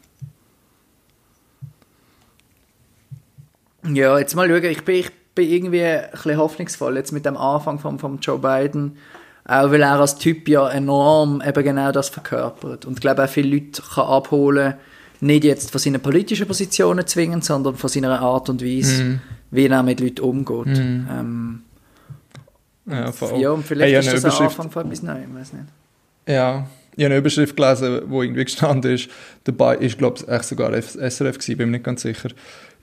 [3.87, 4.65] Ja, jetzt mal schauen.
[4.65, 8.39] Ich bin, ich bin irgendwie ein bisschen hoffnungsvoll jetzt mit dem Anfang von, von Joe
[8.39, 8.97] Biden.
[9.47, 12.87] Auch weil er als Typ ja enorm eben genau das verkörpert.
[12.87, 14.75] Und ich glaube auch viele Leute kann abholen,
[15.21, 19.21] nicht jetzt von seinen politischen Positionen zwingend, sondern von seiner Art und Weise, mm.
[19.51, 20.79] wie er mit Leuten umgeht.
[20.79, 21.07] Mm.
[21.11, 21.63] Ähm,
[22.87, 23.41] ja, voll.
[23.41, 25.65] ja, und vielleicht hey, ist das ein Anfang von etwas Neuem, weiß nicht.
[26.27, 29.09] Ja, ich habe eine Überschrift gelesen, wo irgendwie gestanden ist,
[29.45, 32.31] dabei ist, glaube ich, sogar SRF gewesen, bin mir nicht ganz sicher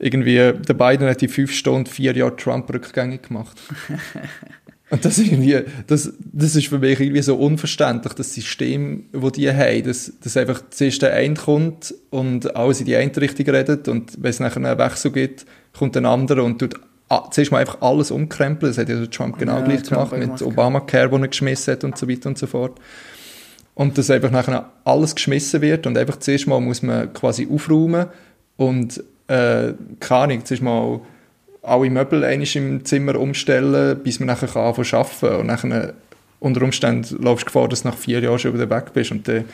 [0.02, 3.56] irgendwie, der Biden hat die fünf Stunden, vier Jahre Trump rückgängig gemacht.
[4.92, 9.32] Und das ist, irgendwie, das, das ist für mich irgendwie so unverständlich, das System, das
[9.32, 13.46] die haben, dass, dass einfach zuerst der eine kommt und alles in die eine Richtung
[13.48, 16.76] redet und wenn es nachher einen Wechsel gibt, kommt ein anderer und tut
[17.32, 18.72] zuerst mal einfach alles umkrempeln.
[18.72, 21.84] Das hat ja Trump genau ja, gleich Trump gemacht mit Obamacare, wo er geschmissen hat
[21.86, 22.80] und so weiter und so fort.
[23.74, 28.08] Und dass einfach nachher alles geschmissen wird und einfach zuerst mal muss man quasi aufräumen
[28.58, 31.00] und äh, keine Ahnung, zuerst mal
[31.62, 35.94] alle Möbel im Zimmer umstellen, bis man nachher kann anfangen arbeiten und nachher
[36.40, 39.28] unter Umständen läufst du Gefahr, dass du nach vier Jahren schon wieder weg bist und
[39.28, 39.46] dann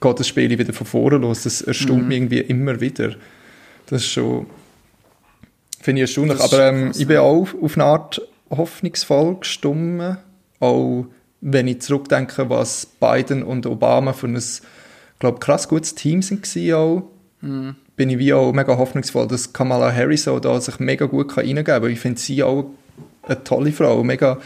[0.00, 1.42] geht das Spiel wieder von vorne los.
[1.42, 2.08] Das erstaunt mhm.
[2.08, 3.16] mich irgendwie immer wieder.
[3.86, 4.46] Das ist schon,
[5.80, 6.40] finde ich erstaunlich.
[6.40, 10.18] Aber ähm, ich bin auch auf eine Art hoffnungsvoll gestimmt,
[10.60, 11.06] auch
[11.40, 14.40] wenn ich zurückdenke, was Biden und Obama für ein,
[15.18, 17.10] glaube krass gutes Team sind auch.
[17.40, 21.36] Mhm bin ich wie auch mega hoffnungsvoll, dass Kamala Harris auch da sich mega gut
[21.36, 21.90] reingeben kann.
[21.90, 22.70] Ich finde sie auch
[23.22, 24.38] eine tolle Frau, mega,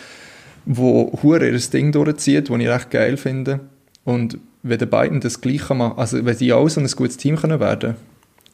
[0.65, 3.61] wo hure ihr Ding durchzieht, was ich recht geil finde.
[4.05, 7.37] Und wenn die beiden das Gleiche machen, also wenn sie auch so ein gutes Team
[7.37, 7.97] können werden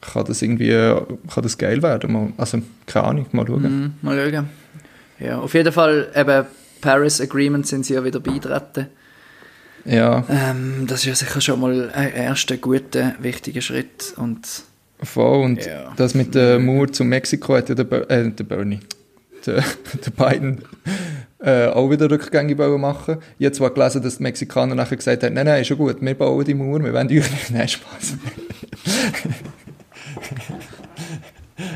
[0.01, 2.33] kann das irgendwie kann das geil werden.
[2.37, 3.63] also, keine Ahnung, mal schauen.
[4.01, 4.49] Mm, mal schauen.
[5.19, 6.45] Ja, auf jeden Fall, eben,
[6.81, 8.87] Paris Agreement sind sie ja wieder beitreten.
[9.85, 14.13] Ja, Ähm, das ist ja sicher schon mal ein erster guter, wichtiger Schritt.
[14.17, 14.41] Und
[15.01, 15.43] voll.
[15.43, 15.93] Und Ja.
[15.97, 18.79] das mit der Mauer zu Mexiko hat ja der, Ber äh, der Bernie,
[19.45, 19.63] der,
[20.05, 20.63] der Biden
[21.39, 23.17] äh, auch wieder Rückgänge bauen machen.
[23.37, 25.97] Ich habe zwar gelesen, dass die Mexikaner nachher gesagt haben, nein, nein, ist schon gut,
[26.01, 27.51] wir bauen die Mauer, wir wollen euch nicht.
[27.51, 28.15] Nein, Spaß.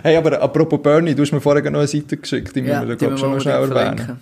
[0.04, 2.90] hey, aber apropos Bernie, du hast mir vorher noch eine Seite geschickt, die ja, müssen
[2.90, 3.98] wir, glaube ich, schon noch schnell erwähnen.
[3.98, 4.20] verlinken.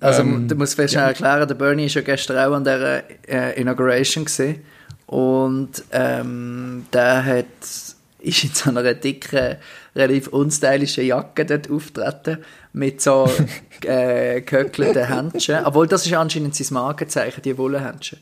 [0.00, 3.02] Also, Ähm, du musst vielleicht schnell erklären, der Bernie war ja gestern auch an dieser
[3.28, 4.56] äh, Inauguration gewesen.
[5.10, 7.46] Und ähm, der hat,
[8.20, 9.56] ist in so einer dicken,
[9.96, 12.38] relativ unstylischen Jacke dort auftreten
[12.72, 13.28] mit so
[13.84, 15.64] äh, gehöckelten Händchen.
[15.64, 18.20] Obwohl, das ist anscheinend sein Markenzeichen, die Wollhändchen.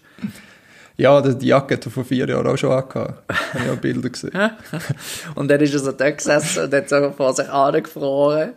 [0.97, 3.23] Ja, die die Jacke hat er vor vier Jahren auch schon angehabt.
[3.53, 4.33] Habe ich auch Bilder gesehen.
[5.35, 8.55] Und dann ist er so dort gesessen und hat so vor sich angefroren.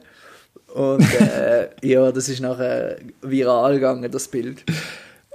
[0.74, 4.64] Und äh, ja, das ist nachher viral gegangen, das Bild.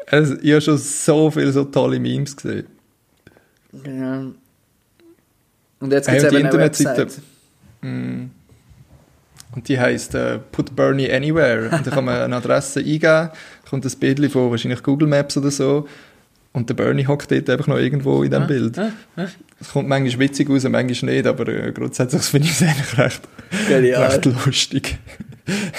[0.06, 2.66] Also, ich habe schon so viele so tolle Memes gesehen.
[3.84, 4.24] Ja.
[5.80, 7.22] Und jetzt Hey, gibt es eben eine Internetseite- Website.
[9.54, 11.70] Und die heisst äh, Put Bernie Anywhere.
[11.70, 13.30] Und da kann man eine Adresse eingeben,
[13.68, 15.86] kommt ein Bild von wahrscheinlich Google Maps oder so.
[16.52, 18.78] Und der Bernie hockt dort einfach noch irgendwo in diesem Bild.
[19.60, 22.98] Es kommt manchmal witzig aus, und manchmal nicht, aber äh, grundsätzlich finde ich es eigentlich
[22.98, 23.22] recht,
[23.68, 24.06] Genial.
[24.10, 24.98] recht lustig.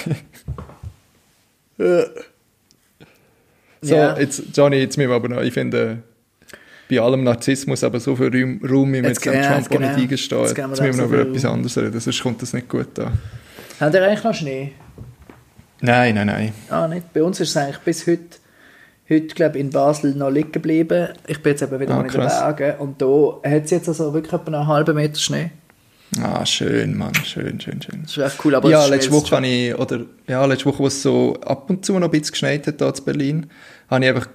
[3.80, 4.18] So, Ja.
[4.18, 6.02] jetzt, Johnny, jetzt müssen wir aber noch, ich finde,
[6.88, 9.70] bei allem Narzissmus aber so viel Raum, Raum wie wir Jetzt jetzt dem genau, Trump
[9.70, 9.88] genau.
[9.88, 10.40] nicht eingestehen.
[10.42, 12.98] Jetzt Jetzt, müssen wir noch so über etwas anderes reden, sonst kommt das nicht gut
[12.98, 13.12] an.
[13.80, 14.72] Habt ihr eigentlich noch Schnee?
[15.80, 16.52] Nein, nein, nein.
[16.70, 17.12] Ah, nicht.
[17.12, 18.38] Bei uns ist es eigentlich bis heute,
[19.08, 21.08] heute glaube in Basel noch liegen geblieben.
[21.26, 22.20] Ich bin jetzt eben wieder Ah, mal in den.
[22.20, 25.50] Bergen und da hat es jetzt also wirklich etwa einen halben Meter Schnee.
[26.22, 28.02] Ah, schön, Mann, schön, schön, schön.
[28.02, 28.54] Das ist echt cool.
[28.54, 31.84] Aber ja, letzte Woche habe ich, oder, ja, letzte Woche, wo es so ab und
[31.84, 33.46] zu noch ein bisschen geschneit hat hier in Berlin,
[33.90, 34.28] habe ich einfach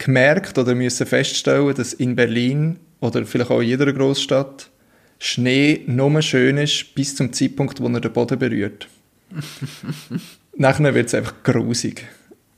[0.00, 4.70] gemerkt oder müssen feststellen, dass in Berlin oder vielleicht auch in jeder Großstadt
[5.18, 8.88] Schnee nur schön ist bis zum Zeitpunkt, wo er den Boden berührt.
[10.56, 12.06] Nachher wird es einfach grusig.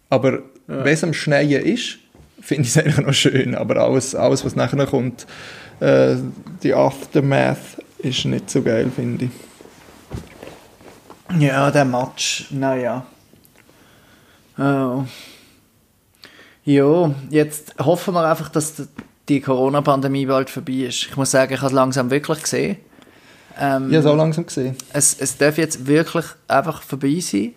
[0.08, 1.98] Aber wenn es am Schneien ist,
[2.40, 3.54] finde ich es eigentlich noch schön.
[3.56, 5.26] Aber alles, alles was nachher kommt,
[5.80, 6.16] äh,
[6.62, 9.30] die Aftermath, ist nicht so geil, finde ich.
[11.40, 13.06] Ja, der Match, naja.
[14.58, 15.04] Oh.
[16.64, 18.74] Ja, jetzt hoffen wir einfach, dass
[19.28, 21.06] die- Corona-Pandemie bald vorbei ist.
[21.08, 22.76] Ich muss sagen, ich habe es langsam wirklich gesehen.
[23.58, 24.76] Ähm, Ich habe es auch langsam gesehen.
[24.92, 27.54] es, es darf jetzt wirklich einfach vorbei sein.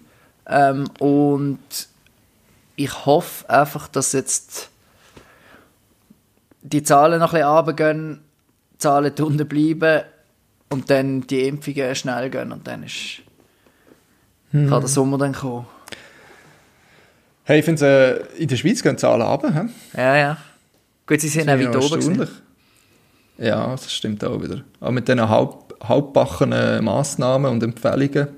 [0.47, 1.59] Ähm, und
[2.77, 4.69] ich hoffe einfach, dass jetzt
[6.61, 8.21] die Zahlen noch ein bisschen runtergehen,
[8.73, 10.03] die Zahlen unten bleiben
[10.69, 13.21] und dann die Impfungen schnell gehen und dann ist,
[14.51, 15.65] kann der Sommer dann kommen.
[17.47, 19.53] Hey, ich finde, äh, in der Schweiz gehen die Zahlen runter.
[19.53, 19.61] hä?
[19.95, 20.37] Ja, ja.
[21.05, 22.01] Gut, sie sind auch weit oben.
[22.01, 22.27] gewesen.
[23.37, 24.63] Ja, das stimmt auch wieder.
[24.79, 25.53] Aber mit diesen halb,
[25.87, 28.29] halbbackenen Massnahmen und Empfehlungen,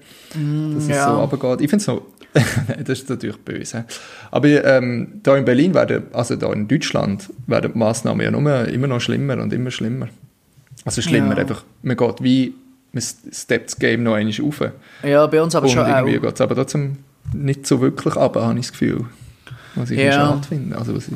[0.73, 1.05] dass es ja.
[1.07, 1.61] so runtergeht.
[1.61, 2.01] Ich finde es noch...
[2.33, 3.85] Nein, das ist natürlich böse.
[4.29, 8.67] Aber ähm, da in Berlin werden, also da in Deutschland, werden die Massnahmen ja nur,
[8.67, 10.09] immer noch schlimmer und immer schlimmer.
[10.83, 11.43] Also schlimmer Ja.
[11.43, 11.63] einfach.
[11.81, 12.53] Man geht wie,
[12.91, 14.61] man steppt das Game noch einmal rauf.
[15.03, 16.23] Ja, bei uns aber und schon irgendwie auch.
[16.23, 16.97] geht es aber trotzdem
[17.33, 19.05] nicht so wirklich runter, habe ich das Gefühl.
[19.75, 20.05] Was ich Ja.
[20.05, 20.11] ja.
[20.13, 20.77] schade finde.
[20.77, 21.13] Also, was ich,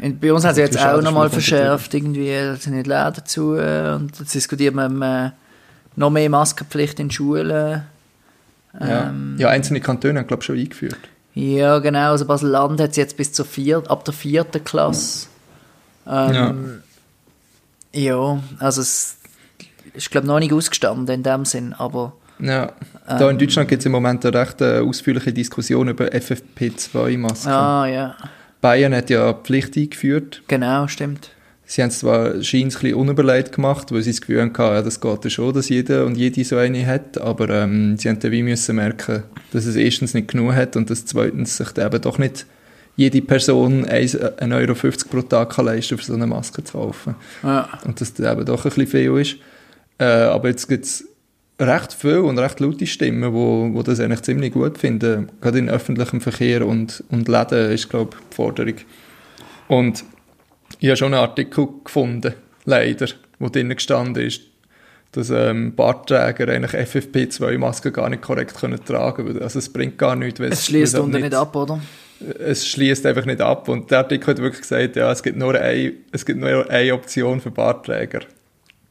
[0.00, 3.56] Und bei uns sie Das jetzt auch nochmal verschärft, irgendwie, es sind nicht Läden zu
[3.56, 5.30] äh, und jetzt diskutiert man äh,
[5.96, 7.48] noch mehr Maskenpflicht in Schulen.
[8.80, 9.08] ja.
[9.08, 10.98] Ähm, ja, einzelne Kantone haben, glaube ich, schon eingeführt.
[11.34, 12.10] Ja, genau.
[12.10, 15.28] Also Basel-Land hat es jetzt bis zur vier, ab der vierten Klasse.
[16.06, 16.82] Ähm,
[17.92, 18.40] ja.
[18.58, 19.18] also es
[19.94, 22.72] ist, glaube ich, noch nicht ausgestanden in dem Sinn, aber Ja.
[23.06, 27.50] Da in Deutschland gibt es im Moment eine recht äh, ausführliche Diskussion über FFP2-Masken.
[27.50, 28.16] ah, ja.
[28.60, 30.42] Bayern hat ja eine Pflicht eingeführt.
[30.48, 31.30] Genau, stimmt.
[31.64, 34.80] Sie haben es zwar scheint ein bisschen unüberlegt gemacht, weil sie das Gefühl hatten, ja,
[34.80, 38.18] das geht ja schon, dass jeder und jede so eine hat, aber ähm, sie haben
[38.20, 41.88] dann wie müssen merken, dass es erstens nicht genug hat und dass zweitens sich dann
[41.88, 42.46] eben doch nicht
[42.96, 44.74] jede Person 1,50 Euro
[45.10, 47.14] pro Tag kann leisten für so eine Maske zu kaufen.
[47.42, 47.68] Ja.
[47.84, 49.36] Und dass das eben doch ein bisschen viel ist.
[49.98, 51.04] Äh, aber jetzt gibt es
[51.58, 55.30] recht viele und recht laute Stimmen, wo, wo das eigentlich ziemlich gut finden.
[55.40, 58.74] Gerade in öffentlichem Verkehr und, und Läden ist, glaube ich, die Forderung.
[59.66, 60.04] Und
[60.78, 64.42] ich habe schon einen Artikel gefunden, leider, wo drinnen gestanden ist,
[65.12, 69.42] dass ähm, Bartträger eigentlich FFP2-Masken gar nicht korrekt können tragen können.
[69.42, 70.38] Also es bringt gar nichts.
[70.38, 71.80] Es schließt unten nicht ab, oder?
[72.20, 73.68] es schließt einfach nicht ab.
[73.68, 76.94] Und der Artikel hat wirklich gesagt, ja, es gibt nur eine, es gibt nur eine
[76.94, 78.20] Option für Bartträger.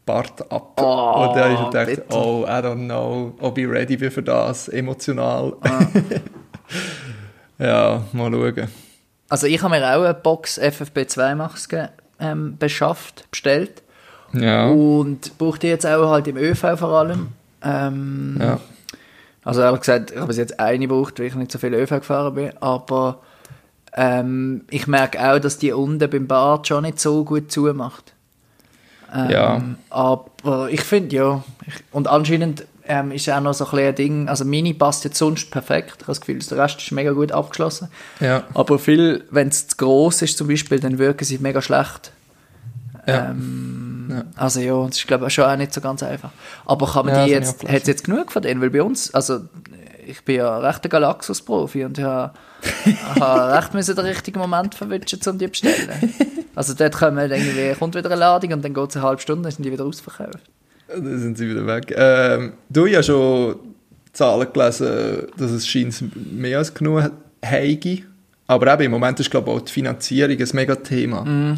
[0.08, 0.82] Bart ab.
[0.82, 2.15] Oh, und da ist er gedacht, bitte.
[2.17, 5.54] oh, I don't know, ob ich ready bin für das, emotional.
[5.62, 5.86] Ah.
[7.60, 8.67] Ja, mal schauen.
[9.30, 11.67] Also ich habe mir auch eine Box FFP2 Max
[12.20, 13.84] ähm, beschafft, bestellt.
[14.34, 14.70] Ja.
[14.70, 17.30] Und brauche die jetzt auch halt im ÖV vor allem.
[17.63, 18.60] Ähm, Ja.
[19.43, 21.89] Also ehrlich gesagt, ich habe bis jetzt eine gebraucht, weil ich nicht so viel ÖV
[21.89, 22.52] gefahren bin.
[22.60, 23.22] Aber
[23.96, 28.13] ähm, ich merke auch, dass die unten beim Bad schon nicht so gut zumacht.
[29.13, 29.62] Ähm, Ja.
[29.89, 31.43] Aber ich finde, ja.
[31.65, 34.30] Ich, und anscheinend ähm, ist auch noch so ein ein Ding.
[34.30, 35.96] Also Mini passt jetzt sonst perfekt.
[35.98, 37.89] Ich habe das Gefühl, der Rest ist mega gut abgeschlossen.
[38.20, 38.43] Ja.
[38.54, 42.12] Aber viel, wenn es zu gross ist zum Beispiel, dann wirken sie mega schlecht.
[43.06, 43.32] Ja.
[43.32, 44.24] Ähm, Ja.
[44.38, 46.30] Also ja, das ist glaube ich schon auch nicht so ganz einfach.
[46.65, 48.62] Aber kann man Ja, die jetzt, hat es jetzt genug von denen?
[48.62, 49.41] Weil bei uns, also
[50.08, 52.34] ich bin ja recht ein Galaxus-Profi und ich habe,
[53.20, 56.13] habe recht müssen den richtigen Moment verwünschen, um die zu bestellen.
[56.56, 59.43] Also dort kommen irgendwie, kommt wieder eine Ladung und dann geht es eine halbe Stunde,
[59.43, 60.39] dann sind die wieder ausverkauft.
[60.88, 61.93] Dann sind sie wieder weg.
[61.96, 63.60] Ähm, du hast ja schon
[64.13, 66.02] Zahlen gelesen, dass es scheint
[66.34, 67.12] mehr als genug
[67.46, 68.04] heige.
[68.48, 71.58] Aber eben im Moment ist glaube ich auch die Finanzierung ein mega Thema.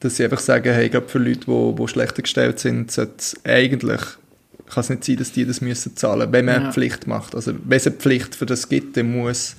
[0.00, 3.36] Dass sie einfach sagen, hey, gerade für Leute, die, die schlechter gestellt sind, sollte es
[3.44, 4.00] eigentlich
[4.72, 6.60] kann es nicht sein, dass die das müssen zahlen, wenn man Ja.
[6.62, 7.34] eine Pflicht macht.
[7.34, 9.56] Also wenn es eine Pflicht für das gibt, dann muss,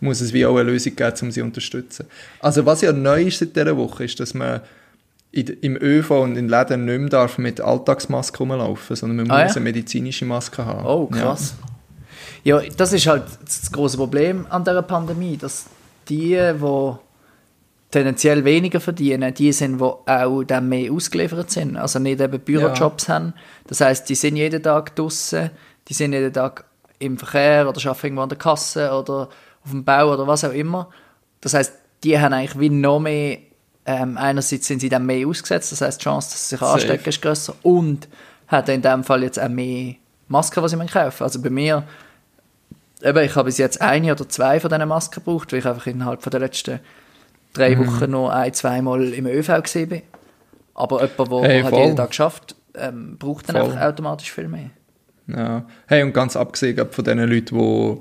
[0.00, 2.06] muss es wie auch eine Lösung geben, um sie zu unterstützen.
[2.40, 4.60] Also was ja neu ist seit dieser Woche, ist, dass man
[5.30, 9.42] in, im ÖV und in Läden nicht mehr darf mit Alltagsmaske rumlaufen, sondern man Ah,
[9.44, 9.56] muss ja?
[9.56, 10.86] eine medizinische Maske haben.
[10.86, 11.54] Oh, krass.
[12.44, 12.60] Ja.
[12.76, 15.66] das ist halt das große Problem an der Pandemie, dass
[16.08, 16.92] die, die
[17.90, 21.76] tendenziell weniger verdienen, die sind, die auch dann mehr ausgeliefert sind.
[21.76, 23.32] Also nicht eben Bürojobs haben.
[23.66, 25.50] Das heißt, die sind jeden Tag draußen,
[25.88, 26.64] die sind jeden Tag
[26.98, 29.28] im Verkehr oder arbeiten irgendwo an der Kasse oder
[29.64, 30.90] auf dem Bau oder was auch immer.
[31.40, 31.72] Das heißt,
[32.04, 33.38] die haben eigentlich wie noch mehr,
[33.86, 36.72] ähm, einerseits sind sie dann mehr ausgesetzt, das heißt, die Chance, dass sie sich Safe.
[36.72, 38.08] anstecken, ist grösser und
[38.48, 39.94] hat in dem Fall jetzt auch mehr
[40.28, 41.22] Masken, die sie kaufen müssen.
[41.22, 41.84] Also bei mir,
[43.02, 45.86] eben, ich habe bis jetzt eine oder zwei von diesen Masken gebraucht, weil ich einfach
[45.86, 46.80] innerhalb von der letzten
[47.58, 47.86] drei Mhm.
[47.86, 50.02] Wochen noch ein, zweimal im ÖV gesehen bin.
[50.74, 53.64] Aber jemand, der Hey, halt jeden Tag schafft, ähm, braucht dann Voll.
[53.72, 54.70] einfach automatisch viel mehr.
[55.26, 55.64] Ja.
[55.86, 57.96] Hey, und ganz abgesehen von den Leuten, die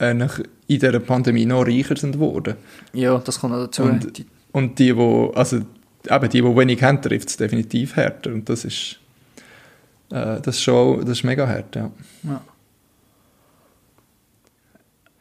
[0.00, 0.28] in
[0.68, 2.56] dieser Pandemie noch reicher sind geworden.
[2.92, 3.82] Ja, das kommt noch dazu.
[3.84, 8.30] Und, Die- und die, die, also eben die, die wenig haben, trifft es definitiv härter.
[8.32, 8.98] Und das ist,
[10.10, 11.90] äh, das ist schon, das ist mega hart, ja.
[12.22, 12.40] Ja.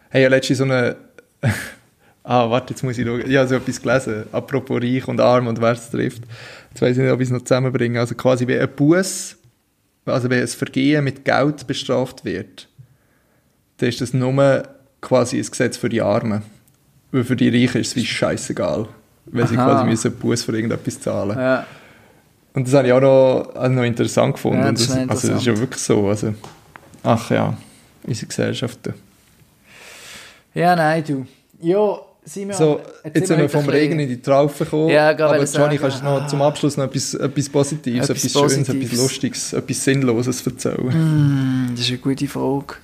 [0.10, 0.96] Hey, ich habe letztens so eine,
[2.24, 5.48] ah, warte, jetzt muss ich schauen, ich habe so etwas gelesen, apropos reich und arm
[5.48, 6.24] und wer es trifft.
[6.70, 8.00] Jetzt weiß ich nicht, ob ich es noch zusammenbringe.
[8.00, 9.36] Also quasi wie ein Buß,
[10.06, 12.68] also wenn ein Vergehen mit Geld bestraft wird,
[13.78, 14.64] dann ist das nur
[15.02, 16.42] quasi ein Gesetz für die Armen.
[17.12, 18.88] Weil für die Reichen ist es wie scheißegal,
[19.28, 21.38] weil sie quasi müssen einen Buß für irgendetwas zahlen.
[21.38, 21.66] Ja.
[22.54, 24.60] Und das habe ich auch noch, also noch interessant gefunden.
[24.60, 25.60] Ja, das ist das, noch also das ist ja interessant.
[25.60, 26.08] wirklich so.
[26.08, 26.34] Also,
[27.04, 27.58] ach ja,
[28.04, 28.80] unsere Gesellschaft.
[28.84, 28.94] da.
[30.54, 31.26] ja, nein, du.
[31.62, 34.90] Ja, Simon, So, jetzt sind wir vom Regen in die Traufe gekommen.
[34.90, 38.32] Ja, aber Johnny, sagen, kannst du noch zum Abschluss noch etwas, etwas Positives, Etwas etwas,
[38.32, 38.86] Schönes, Positives.
[38.92, 40.92] etwas Lustiges, etwas Sinnloses erzählen?
[40.94, 42.76] Hm, das ist eine gute Frage.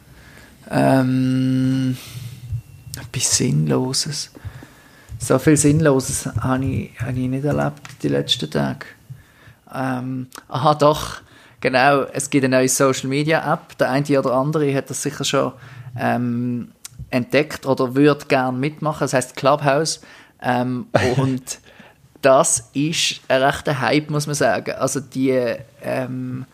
[0.69, 1.97] Ähm,
[2.99, 4.32] etwas Sinnloses.
[5.19, 8.86] So viel Sinnloses habe ich, habe ich nicht erlebt die letzten Tage.
[9.73, 11.21] Ähm, aha, doch.
[11.62, 13.78] Genau, es gibt eine neue Social Media App.
[13.78, 15.52] Der eine oder andere hat das sicher schon
[15.99, 16.69] ähm,
[17.09, 19.01] entdeckt oder würde gerne mitmachen.
[19.01, 20.01] Das heißt Clubhouse.
[20.41, 21.59] Ähm, und
[22.21, 24.71] das ist ein rechter Hype, muss man sagen.
[24.71, 25.37] Also die
[25.81, 26.45] ähm,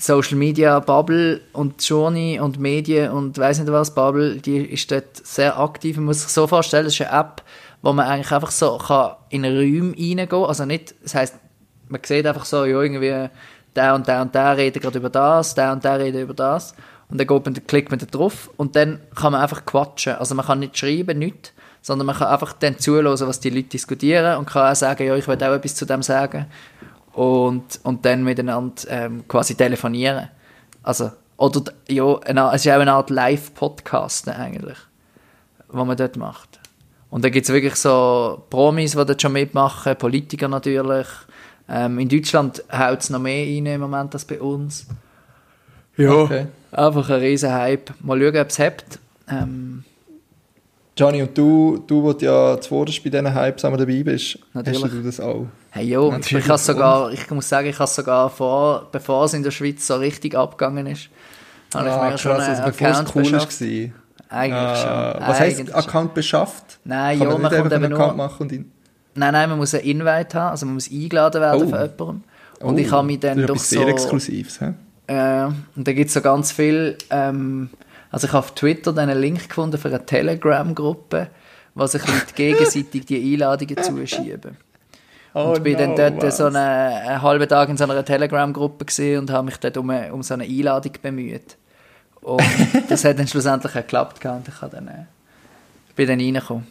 [0.00, 5.16] Social Media Bubble und Journey und Medien und weiß nicht was Bubble, die ist dort
[5.16, 5.96] sehr aktiv.
[5.96, 7.42] Man muss sich so vorstellen, es ist eine App,
[7.82, 10.44] wo man eigentlich einfach so kann in Räume reingehen kann.
[10.44, 11.34] Also nicht, das heißt,
[11.88, 13.28] man sieht einfach so, ja, irgendwie
[13.74, 16.74] der und der und der reden gerade über das, der und der reden über das.
[17.10, 20.14] Und dann geht man, klickt man da drauf und dann kann man einfach quatschen.
[20.14, 23.68] Also man kann nicht schreiben, nichts, sondern man kann einfach dann zuhören, was die Leute
[23.68, 26.46] diskutieren und kann auch sagen, ja, ich will auch etwas zu dem sagen
[27.12, 30.28] und, und dann miteinander ähm, quasi telefonieren.
[30.82, 34.78] Also, oder, ja, eine, es ist auch eine Art Live-Podcast eigentlich,
[35.68, 36.60] was man dort macht.
[37.10, 41.06] Und dann gibt es wirklich so Promis, die dort schon mitmachen, Politiker natürlich.
[41.68, 44.86] Ähm, in Deutschland haut es noch mehr rein im Moment als bei uns.
[45.96, 46.46] Ja, Okay.
[46.72, 47.90] Einfach ein riesen Hype.
[48.00, 48.98] Mal schauen, ob es hebt.
[49.28, 49.84] Ähm,
[50.96, 54.82] Johnny, und du, du, wo ja zuvorderst bei diesen Hypes einmal dabei bist, Natürlich.
[54.82, 55.46] hast du das auch?
[55.70, 56.48] Hey, jo, Natürlich.
[56.48, 59.94] ich, sogar, ich muss sagen, ich habe sogar vor, bevor es in der Schweiz so
[59.96, 61.08] richtig abgegangen ist,
[61.74, 63.60] habe ich mir schon einen also Account cool beschafft.
[63.60, 63.90] war.
[64.30, 65.28] Eigentlich Ah, schon.
[65.28, 66.78] Was heisst Eigentlich Account beschafft?
[66.84, 68.26] Nein, Kann ja, man man kommt einen Account nur...
[68.26, 68.72] machen und ihn...
[69.14, 71.68] Nein, nein, man muss einen Invite haben, also man muss eingeladen werden Oh.
[71.68, 72.22] von jemandem.
[72.60, 73.76] Und Oh, ich habe mich dann das ist durch so...
[73.76, 74.74] sehr Exklusives, hä?
[75.08, 77.70] Äh, und da gibt es so ganz viel, ähm,
[78.10, 81.28] Also ich habe auf Twitter dann einen Link gefunden für eine Telegram-Gruppe,
[81.74, 84.56] wo sich Leute gegenseitig die Einladungen zuschieben.
[85.34, 86.36] Oh und bin no, dann dort was?
[86.38, 89.90] so einen, einen halben Tag in so einer Telegram-Gruppe gesehen und habe mich dort um,
[89.90, 91.56] eine- um so eine Einladung bemüht.
[92.22, 92.42] Und
[92.88, 95.04] das hat dann schlussendlich auch geklappt und ich habe dann, äh,
[95.96, 96.66] bin dann reingekommen.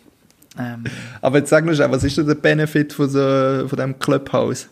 [0.59, 0.85] Ähm,
[1.21, 3.19] Aber jetzt sag mir schon, was ist denn der Benefit von, so,
[3.67, 4.69] von diesem Clubhouse?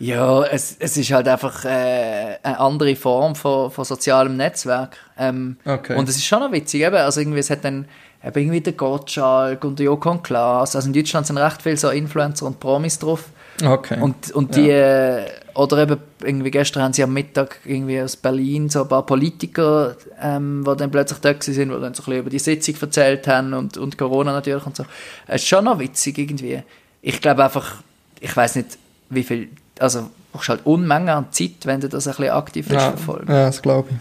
[0.00, 4.96] Ja, es, es ist halt einfach äh, eine andere Form von, von sozialem Netzwerk.
[5.18, 5.96] Ähm, Okay.
[5.96, 6.96] Und es ist schon noch witzig, eben.
[6.96, 7.86] Also irgendwie, es hat dann
[8.24, 10.74] eben irgendwie der Gottschalk und der Jokon Klaas.
[10.74, 13.26] Also in Deutschland sind recht viele so Influencer und Promis drauf.
[13.62, 14.00] Okay.
[14.00, 18.70] Und, und die, äh, oder eben, irgendwie gestern haben sie am Mittag irgendwie aus Berlin
[18.70, 22.18] so ein paar Politiker, ähm, die dann plötzlich da waren, die dann so ein bisschen
[22.18, 24.84] über die Sitzung erzählt haben und, und Corona natürlich und so.
[25.26, 26.62] Es ist schon noch witzig irgendwie.
[27.02, 27.82] Ich glaube einfach,
[28.18, 28.78] ich weiß nicht,
[29.10, 29.50] wie viel,
[29.80, 33.30] also du brauchst halt Unmengen an Zeit, wenn du das ein bisschen aktiv ja, verfolgen.
[33.32, 33.96] ja, das glaube ich.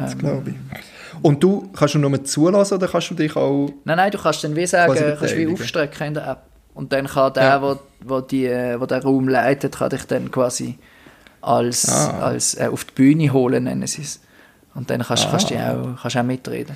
[0.00, 0.56] Das Ähm, glaube ich.
[1.22, 3.70] Und du, kannst du nur zulassen oder kannst du dich auch...
[3.84, 6.38] Nein, nein, du kannst dann wie sagen, kannst wie aufstrecken in der App.
[6.74, 7.62] Und dann kann der, Ja.
[7.62, 10.76] wo, wo, die, äh, wo Raum leitet, kann dich dann quasi
[11.40, 12.18] als, Ah.
[12.20, 14.20] als äh, auf die Bühne holen, nennen sie es.
[14.74, 15.30] Und dann kannst, Ah.
[15.30, 16.74] kannst du auch, kannst auch mitreden.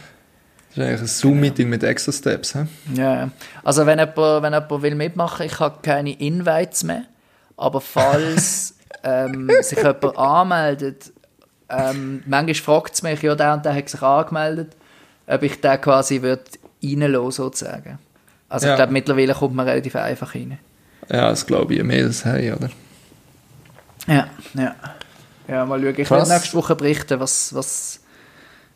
[0.69, 2.67] Das ist eigentlich ein Zoom-Meeting mit extra Steps, hä?
[2.95, 3.31] Ja.
[3.65, 7.03] Also wenn jemand, wenn jemand will mitmachen ich habe keine Invites mehr,
[7.59, 11.13] aber falls ähm, sich jemand anmeldet,
[11.69, 14.75] ähm, manchmal fragt es mich, ja, der und der hat sich angemeldet,
[15.27, 16.17] ob ich den quasi
[16.83, 17.99] reinlassen, sozusagen.
[18.49, 18.73] Also Ja.
[18.73, 20.59] ich glaube, mittlerweile kommt man relativ einfach rein.
[21.11, 21.83] Ja, das glaube ich.
[21.83, 22.71] Mehr das haben, oder?
[24.07, 24.75] Ja, ja.
[25.47, 25.95] Ja, mal schauen.
[25.99, 26.29] Ich Krass.
[26.29, 28.01] werde nächste Woche berichten, was, was,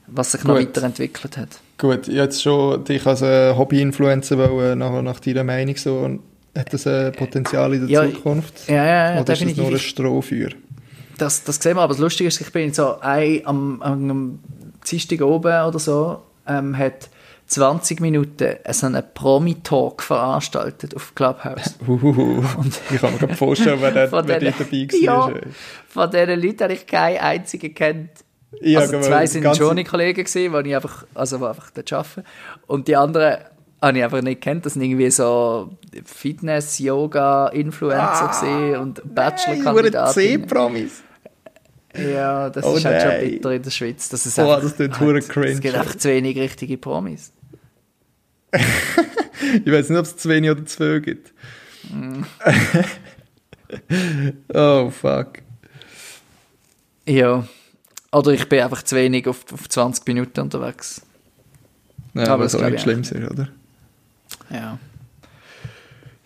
[0.06, 0.68] was sich noch Gut.
[0.68, 1.48] weiterentwickelt hat.
[1.78, 6.18] Gut, jetzt schon dich als äh, Hobby-Influencer nach, nach deiner Meinung so,
[6.56, 8.68] hat das äh, Potenzial in der Ja, Zukunft?
[8.68, 10.50] Ja, ja, ja Oder ist das nur ein Strohfeuer?
[11.18, 14.40] Das, das sehen wir, aber das Lustige ist, ich bin so ein, am, am
[14.88, 17.08] Dienstag oben oder so, ähm, hat
[17.46, 21.76] 20 Minuten so einen Promi-Talk veranstaltet auf Clubhouse.
[21.86, 22.42] Uhuhu.
[22.90, 25.00] ich kann mir gerade vorstellen, wer, dort dabei war.
[25.00, 25.28] Ja.
[25.28, 25.40] ey.
[25.88, 28.10] Von diesen Leuten habe ich keinen einzigen kennt.
[28.60, 32.24] Ich also habe zwei sind Johnny-Kollegen gewesen, die ich einfach, also die einfach dort arbeiten.
[32.66, 33.38] Und die anderen
[33.82, 34.64] habe ich einfach nicht kennt.
[34.64, 40.12] Das sind irgendwie so Fitness-Yoga-Influencer gewesen und Bachelor-Kandidaten.
[40.14, 41.02] C-Promis.
[41.94, 43.30] Ja, das Oh ist halt schon nein.
[43.30, 44.08] bitter in der Schweiz.
[44.08, 45.48] Das ist Boah, einfach, das klingt halt, cringe.
[45.48, 47.32] Es gibt einfach zu wenig richtige Promis.
[49.64, 51.32] Ich weiß nicht, ob es zu wenig oder zu viel gibt.
[51.90, 52.22] Mm.
[54.54, 55.38] oh, fuck.
[57.06, 57.44] Ja.
[58.12, 61.02] Oder ich bin einfach zu wenig auf, auf 20 Minuten unterwegs.
[62.14, 63.48] Ja, Aber was auch nicht ich schlimm ist, oder?
[64.50, 64.78] Ja.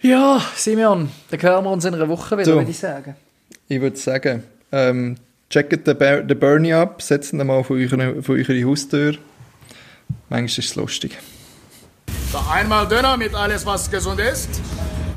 [0.00, 2.58] Ja, Simeon, dann hören wir uns in einer Woche wieder, Du.
[2.58, 3.16] würde ich sagen.
[3.68, 4.42] Ich würde sagen,
[4.72, 5.16] ähm,
[5.50, 9.16] checkt den, Ber den Bernie ab, setzt ihn mal vor eure, vor eure Haustür.
[10.28, 11.16] Manchmal ist es lustig.
[12.30, 14.60] So einmal Döner mit alles, was gesund ist.